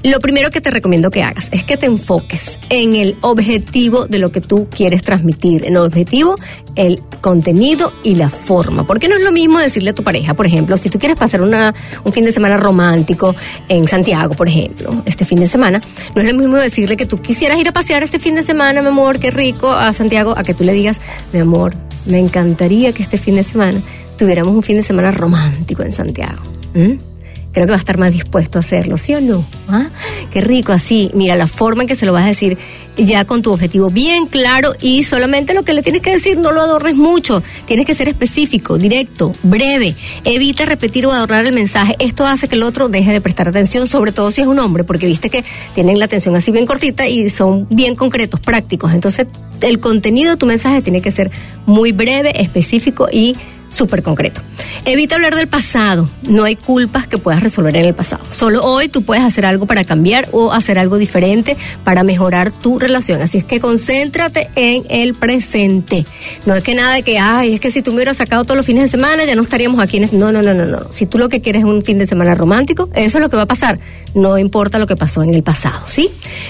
Lo 0.04 0.20
primero 0.20 0.50
que 0.50 0.62
te 0.62 0.72
recomiendo 0.72 1.12
que 1.12 1.22
hagas 1.22 1.50
es 1.52 1.64
que 1.64 1.78
te 1.78 1.86
enfoques 1.86 2.58
en 2.70 2.96
el 2.96 3.16
objetivo 3.22 4.08
de 4.08 4.18
lo 4.18 4.32
que 4.32 4.42
tú 4.42 4.68
quieres 4.68 5.04
transmitir. 5.04 5.66
En 5.66 5.74
el 5.74 5.84
objetivo, 5.84 6.36
el 6.76 7.02
contenido 7.22 7.94
y 8.04 8.16
la 8.16 8.30
forma. 8.30 8.88
Porque 8.88 9.08
no 9.08 9.16
es 9.16 9.22
lo 9.22 9.32
mismo 9.32 9.60
decirle 9.60 9.92
a 9.92 9.94
tu 9.94 10.04
pareja, 10.04 10.34
por 10.34 10.48
ejemplo, 10.48 10.76
si 10.78 10.90
tú 10.90 10.98
quieres 10.98 11.18
pasar 11.18 11.42
una, 11.42 11.74
un 12.04 12.12
fin 12.12 12.26
de 12.26 12.32
semana 12.32 12.58
romántico 12.58 13.36
en 13.70 13.88
Santiago, 13.88 14.34
por 14.34 14.48
ejemplo, 14.48 15.04
este 15.06 15.24
fin 15.24 15.40
de 15.40 15.48
semana, 15.48 15.80
no 16.16 16.22
es 16.22 16.28
lo 16.28 16.38
mismo 16.38 16.58
decirle 16.58 16.98
que 16.98 17.06
tú 17.06 17.22
quisieras 17.22 17.60
ir 17.60 17.68
a 17.68 17.72
pasear 17.72 18.02
este 18.02 18.18
fin 18.18 18.34
de 18.34 18.44
semana, 18.44 18.82
mi 18.82 18.88
amor, 18.88 19.20
qué 19.20 19.30
rico, 19.30 19.72
a 19.72 19.94
Santiago, 19.94 20.34
a 20.36 20.44
que 20.44 20.56
tú 20.56 20.64
le 20.64 20.74
digas, 20.74 21.00
mi 21.32 21.40
amor, 21.40 21.76
me 22.06 22.18
encantaría 22.18 22.92
que 22.94 23.04
este 23.04 23.20
fin 23.20 23.36
de 23.36 23.44
semana 23.44 23.80
tuviéramos 24.22 24.54
un 24.54 24.62
fin 24.62 24.78
de 24.78 24.84
semana 24.84 25.10
romántico 25.10 25.82
en 25.82 25.92
Santiago. 25.92 26.44
Creo 26.74 27.66
que 27.66 27.72
va 27.72 27.74
a 27.76 27.80
estar 27.80 27.98
más 27.98 28.14
dispuesto 28.14 28.60
a 28.60 28.62
hacerlo, 28.62 29.00
¿sí 29.00 29.16
o 29.16 29.20
no? 29.20 29.44
¿Ah? 29.68 29.90
Qué 30.32 30.42
rico, 30.42 30.74
así. 30.74 31.10
Mira, 31.16 31.36
la 31.36 31.48
forma 31.48 31.82
en 31.82 31.88
que 31.88 31.96
se 31.96 32.06
lo 32.06 32.14
vas 32.14 32.26
a 32.26 32.28
decir 32.28 32.56
ya 32.98 33.26
con 33.26 33.42
tu 33.42 33.52
objetivo 33.52 33.90
bien 33.90 34.28
claro 34.28 34.74
y 34.80 35.04
solamente 35.04 35.56
lo 35.56 35.64
que 35.64 35.74
le 35.74 35.82
tienes 35.82 36.04
que 36.04 36.12
decir 36.12 36.38
no 36.38 36.52
lo 36.52 36.62
adorres 36.62 36.94
mucho. 36.94 37.42
Tienes 37.66 37.88
que 37.88 37.96
ser 37.96 38.10
específico, 38.10 38.78
directo, 38.78 39.34
breve. 39.42 39.96
Evita 40.24 40.66
repetir 40.66 41.08
o 41.08 41.12
adornar 41.12 41.48
el 41.48 41.54
mensaje. 41.54 41.96
Esto 41.98 42.28
hace 42.28 42.48
que 42.48 42.54
el 42.54 42.62
otro 42.62 42.90
deje 42.90 43.12
de 43.12 43.22
prestar 43.22 43.48
atención, 43.48 43.88
sobre 43.88 44.12
todo 44.12 44.30
si 44.30 44.42
es 44.42 44.48
un 44.48 44.60
hombre, 44.60 44.84
porque 44.84 45.08
viste 45.08 45.32
que 45.32 45.44
tienen 45.74 45.98
la 45.98 46.06
atención 46.06 46.36
así 46.36 46.52
bien 46.52 46.68
cortita 46.68 47.08
y 47.08 47.32
son 47.32 47.66
bien 47.72 47.96
concretos, 47.96 48.40
prácticos. 48.40 48.94
Entonces, 48.94 49.26
el 49.62 49.80
contenido 49.80 50.30
de 50.30 50.38
tu 50.38 50.46
mensaje 50.46 50.84
tiene 50.84 51.02
que 51.02 51.10
ser 51.10 51.32
muy 51.66 51.92
breve, 51.92 52.40
específico 52.42 53.08
y 53.12 53.36
súper 53.72 54.04
concreto. 54.04 54.42
Evita 54.86 55.16
hablar 55.16 55.36
del 55.36 55.48
pasado. 55.48 56.08
No 56.28 56.44
hay 56.44 56.56
culpas 56.56 57.08
que 57.08 57.18
puedas 57.18 57.42
resolver 57.42 57.76
en 57.76 57.86
el 57.86 57.96
pasado. 57.96 58.24
Solo 58.32 58.64
hoy 58.64 58.90
tú 58.90 59.04
puedes 59.04 59.24
hacer 59.24 59.46
algo 59.46 59.66
para 59.66 59.84
cambiar 59.84 60.28
o 60.32 60.52
hacer 60.52 60.78
algo 60.78 60.98
diferente 60.98 61.58
para 61.84 62.04
mejorar 62.04 62.52
tu 62.52 62.78
relación. 62.78 63.22
Así 63.22 63.38
es 63.40 63.44
que 63.44 63.60
concéntrate 63.60 64.50
en 64.56 64.84
el 64.90 65.14
presente. 65.14 66.06
No 66.46 66.56
es 66.56 66.64
que 66.64 66.76
nada 66.76 66.96
de 66.96 67.04
que, 67.04 67.18
ay, 67.18 67.56
es 67.56 67.60
que 67.60 67.72
si 67.72 67.82
tú 67.82 67.92
me 67.92 67.98
hubieras 67.98 68.18
sacado 68.18 68.44
todos 68.44 68.58
los 68.58 68.66
fines 68.66 68.84
de 68.84 68.90
semana 68.90 69.26
ya 69.26 69.36
no 69.36 69.42
estaríamos 69.42 69.80
aquí. 69.80 69.98
En 69.98 70.10
No, 70.14 70.32
no, 70.32 70.42
no, 70.42 70.54
no, 70.54 70.66
no. 70.66 70.92
Si 70.92 71.06
tú 71.06 71.18
lo 71.18 71.30
que 71.30 71.42
quieres 71.42 71.62
es 71.62 71.68
un 71.68 71.84
fin 71.84 71.98
de 71.98 72.08
semana 72.08 72.36
romántico, 72.36 72.90
eso 72.94 73.18
es 73.18 73.22
lo 73.22 73.30
que 73.30 73.38
va 73.38 73.44
a 73.44 73.48
pasar. 73.48 73.80
No 74.14 74.38
importa 74.38 74.78
lo 74.78 74.88
que 74.88 74.98
pasó 74.98 75.24
en 75.24 75.34
el 75.34 75.42
pasado, 75.42 75.84
¿sí? 75.88 76.10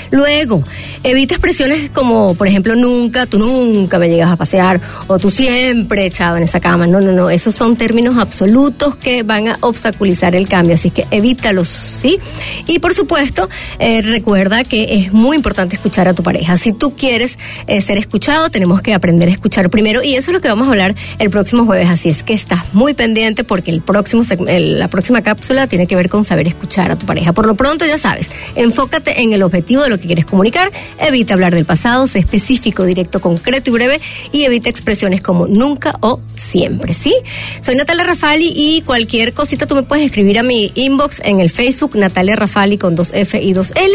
Luego, 0.09 0.63
evita 1.03 1.35
expresiones 1.35 1.91
como, 1.91 2.33
por 2.33 2.47
ejemplo, 2.47 2.75
nunca, 2.75 3.27
tú 3.27 3.37
nunca 3.37 3.99
me 3.99 4.09
llegas 4.09 4.31
a 4.31 4.35
pasear 4.35 4.81
o 5.07 5.19
tú 5.19 5.29
siempre 5.29 6.05
echado 6.05 6.37
en 6.37 6.43
esa 6.43 6.59
cama. 6.59 6.87
No, 6.87 6.99
no, 6.99 7.10
no. 7.11 7.29
Esos 7.29 7.55
son 7.55 7.75
términos 7.75 8.17
absolutos 8.17 8.95
que 8.95 9.23
van 9.23 9.47
a 9.47 9.57
obstaculizar 9.61 10.35
el 10.35 10.47
cambio, 10.47 10.75
así 10.75 10.89
que 10.89 11.07
evítalos, 11.11 11.67
¿sí? 11.67 12.19
Y 12.67 12.79
por 12.79 12.93
supuesto, 12.93 13.49
eh, 13.79 14.01
recuerda 14.01 14.63
que 14.63 14.95
es 14.95 15.13
muy 15.13 15.35
importante 15.35 15.75
escuchar 15.75 16.07
a 16.07 16.13
tu 16.13 16.23
pareja. 16.23 16.57
Si 16.57 16.71
tú 16.71 16.95
quieres 16.95 17.37
eh, 17.67 17.81
ser 17.81 17.97
escuchado, 17.97 18.49
tenemos 18.49 18.81
que 18.81 18.93
aprender 18.93 19.29
a 19.29 19.31
escuchar 19.31 19.69
primero 19.69 20.03
y 20.03 20.15
eso 20.15 20.31
es 20.31 20.33
lo 20.33 20.41
que 20.41 20.47
vamos 20.47 20.67
a 20.67 20.71
hablar 20.71 20.95
el 21.19 21.29
próximo 21.29 21.65
jueves, 21.65 21.89
así 21.89 22.09
es 22.09 22.23
que 22.23 22.33
estás 22.33 22.73
muy 22.73 22.93
pendiente 22.93 23.43
porque 23.43 23.71
el 23.71 23.81
próximo 23.81 24.23
la 24.47 24.87
próxima 24.87 25.21
cápsula 25.21 25.67
tiene 25.67 25.87
que 25.87 25.95
ver 25.95 26.09
con 26.09 26.23
saber 26.23 26.47
escuchar 26.47 26.91
a 26.91 26.95
tu 26.95 27.05
pareja. 27.05 27.33
Por 27.33 27.45
lo 27.45 27.55
pronto, 27.55 27.85
ya 27.85 27.97
sabes, 27.97 28.29
enfócate 28.55 29.21
en 29.21 29.33
el 29.33 29.43
objetivo 29.43 29.83
de 29.83 29.89
lo 29.89 29.99
que 29.99 30.07
quieres 30.07 30.25
comunicar, 30.25 30.71
evita 30.99 31.33
hablar 31.33 31.53
del 31.53 31.65
pasado, 31.65 32.07
sé 32.07 32.19
específico, 32.19 32.85
directo, 32.85 33.19
concreto 33.19 33.69
y 33.69 33.73
breve 33.73 34.01
y 34.31 34.43
evita 34.43 34.69
expresiones 34.69 35.21
como 35.21 35.47
nunca 35.47 35.97
o 36.01 36.19
siempre, 36.33 36.93
¿sí? 37.01 37.15
Soy 37.61 37.75
Natalia 37.75 38.03
Rafali 38.03 38.53
y 38.55 38.81
cualquier 38.81 39.33
cosita 39.33 39.65
tú 39.65 39.75
me 39.75 39.83
puedes 39.83 40.05
escribir 40.05 40.39
a 40.39 40.43
mi 40.43 40.71
inbox 40.75 41.21
en 41.25 41.39
el 41.39 41.49
Facebook 41.49 41.95
Natalia 41.95 42.35
Rafali 42.35 42.77
con 42.77 42.95
dos 42.95 43.11
F 43.13 43.41
y 43.41 43.53
dos 43.53 43.73
L 43.75 43.93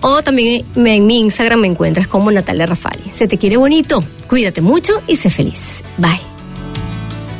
o 0.00 0.22
también 0.22 0.64
en 0.74 1.06
mi 1.06 1.20
Instagram 1.20 1.60
me 1.60 1.68
encuentras 1.68 2.08
como 2.08 2.30
Natalia 2.30 2.66
Rafali. 2.66 3.04
Se 3.12 3.28
te 3.28 3.38
quiere 3.38 3.56
bonito, 3.56 4.02
cuídate 4.28 4.60
mucho 4.60 5.02
y 5.06 5.16
sé 5.16 5.30
feliz. 5.30 5.84
Bye. 5.98 6.20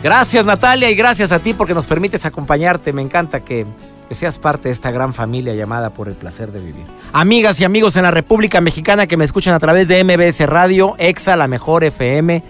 Gracias 0.03 0.47
Natalia 0.47 0.91
y 0.91 0.95
gracias 0.95 1.33
a 1.33 1.41
ti 1.41 1.55
porque 1.55 1.75
nos 1.75 1.87
permites 1.87 2.25
acompañarte. 2.25 2.93
Me 2.93 3.03
encanta 3.03 3.41
que, 3.41 3.67
seas 4.13 4.39
parte 4.39 4.69
de 4.69 4.73
esta 4.73 4.91
gran 4.91 5.13
familia 5.13 5.55
llamada 5.55 5.91
por 5.91 6.09
el 6.09 6.15
placer 6.15 6.53
de 6.53 6.61
vivir. 6.61 6.87
Amigas 7.13 7.61
y 7.61 7.65
amigos 7.65 7.97
en 7.97 8.05
la 8.05 8.11
República 8.11 8.61
Mexicana 8.61 9.07
que 9.07 9.17
me 9.17 9.25
escuchan 9.25 9.55
a 9.55 9.59
través 9.59 9.89
de 9.89 10.03
MBS 10.03 10.47
Radio, 10.47 10.95
EXA, 10.99 11.37
la 11.37 11.49
mejor 11.49 11.85
FM, 11.85 12.43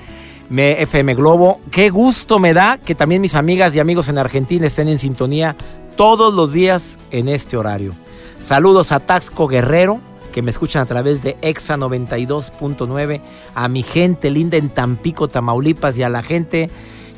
FM 0.50 1.14
Globo. 1.14 1.61
Qué 1.70 1.90
gusto 1.90 2.38
me 2.38 2.54
da 2.54 2.78
que 2.78 2.94
también 2.94 3.20
mis 3.20 3.34
amigas 3.34 3.74
y 3.74 3.80
amigos 3.80 4.08
en 4.08 4.18
Argentina 4.18 4.66
estén 4.66 4.88
en 4.88 4.98
sintonía 4.98 5.56
todos 5.96 6.32
los 6.32 6.52
días 6.52 6.98
en 7.11 7.28
este 7.28 7.56
horario. 7.56 7.92
Saludos 8.40 8.92
a 8.92 9.00
Taxco 9.00 9.46
Guerrero, 9.46 10.00
que 10.32 10.42
me 10.42 10.50
escuchan 10.50 10.82
a 10.82 10.87
través 10.87 11.22
de 11.22 11.37
EXA 11.42 11.76
92.9, 11.76 13.20
a 13.54 13.68
mi 13.68 13.82
gente 13.82 14.30
linda 14.30 14.56
en 14.56 14.70
Tampico, 14.70 15.28
Tamaulipas 15.28 15.98
y 15.98 16.02
a 16.02 16.08
la 16.08 16.22
gente 16.22 16.70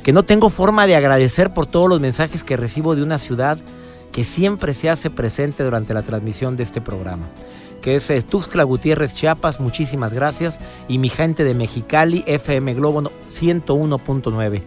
que 0.03 0.13
no 0.13 0.23
tengo 0.23 0.49
forma 0.49 0.87
de 0.87 0.95
agradecer 0.95 1.53
por 1.53 1.67
todos 1.67 1.87
los 1.87 2.01
mensajes 2.01 2.43
que 2.43 2.57
recibo 2.57 2.95
de 2.95 3.03
una 3.03 3.17
ciudad 3.17 3.59
que 4.11 4.23
siempre 4.23 4.73
se 4.73 4.89
hace 4.89 5.09
presente 5.09 5.63
durante 5.63 5.93
la 5.93 6.01
transmisión 6.01 6.57
de 6.57 6.63
este 6.63 6.81
programa, 6.81 7.27
que 7.81 7.95
es 7.95 8.09
eh, 8.09 8.21
Tuxtla 8.21 8.63
Gutiérrez, 8.63 9.13
Chiapas, 9.15 9.59
muchísimas 9.59 10.13
gracias, 10.13 10.59
y 10.87 10.97
mi 10.97 11.09
gente 11.09 11.43
de 11.43 11.53
Mexicali, 11.53 12.23
FM 12.27 12.73
Globo 12.75 13.01
101.9. 13.01 14.63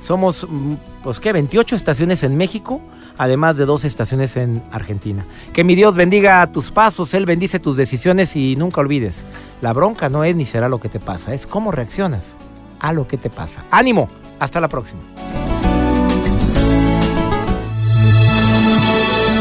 Somos, 0.00 0.46
mm, 0.48 0.74
pues, 1.02 1.18
¿qué? 1.20 1.32
28 1.32 1.76
estaciones 1.76 2.22
en 2.22 2.36
México, 2.36 2.80
además 3.16 3.56
de 3.56 3.64
dos 3.64 3.84
estaciones 3.84 4.36
en 4.36 4.62
Argentina. 4.70 5.26
Que 5.52 5.64
mi 5.64 5.74
Dios 5.74 5.94
bendiga 5.94 6.46
tus 6.52 6.70
pasos, 6.70 7.14
Él 7.14 7.26
bendice 7.26 7.58
tus 7.58 7.76
decisiones 7.76 8.36
y 8.36 8.56
nunca 8.56 8.80
olvides, 8.80 9.24
la 9.62 9.72
bronca 9.72 10.08
no 10.08 10.24
es 10.24 10.36
ni 10.36 10.44
será 10.44 10.68
lo 10.68 10.78
que 10.78 10.88
te 10.88 11.00
pasa, 11.00 11.34
es 11.34 11.46
cómo 11.46 11.70
reaccionas 11.70 12.36
a 12.80 12.92
lo 12.92 13.08
que 13.08 13.16
te 13.16 13.30
pasa. 13.30 13.64
¡Ánimo! 13.70 14.08
Hasta 14.38 14.60
la 14.60 14.68
próxima. 14.68 15.00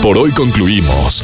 Por 0.02 0.18
hoy 0.18 0.32
concluimos 0.32 1.24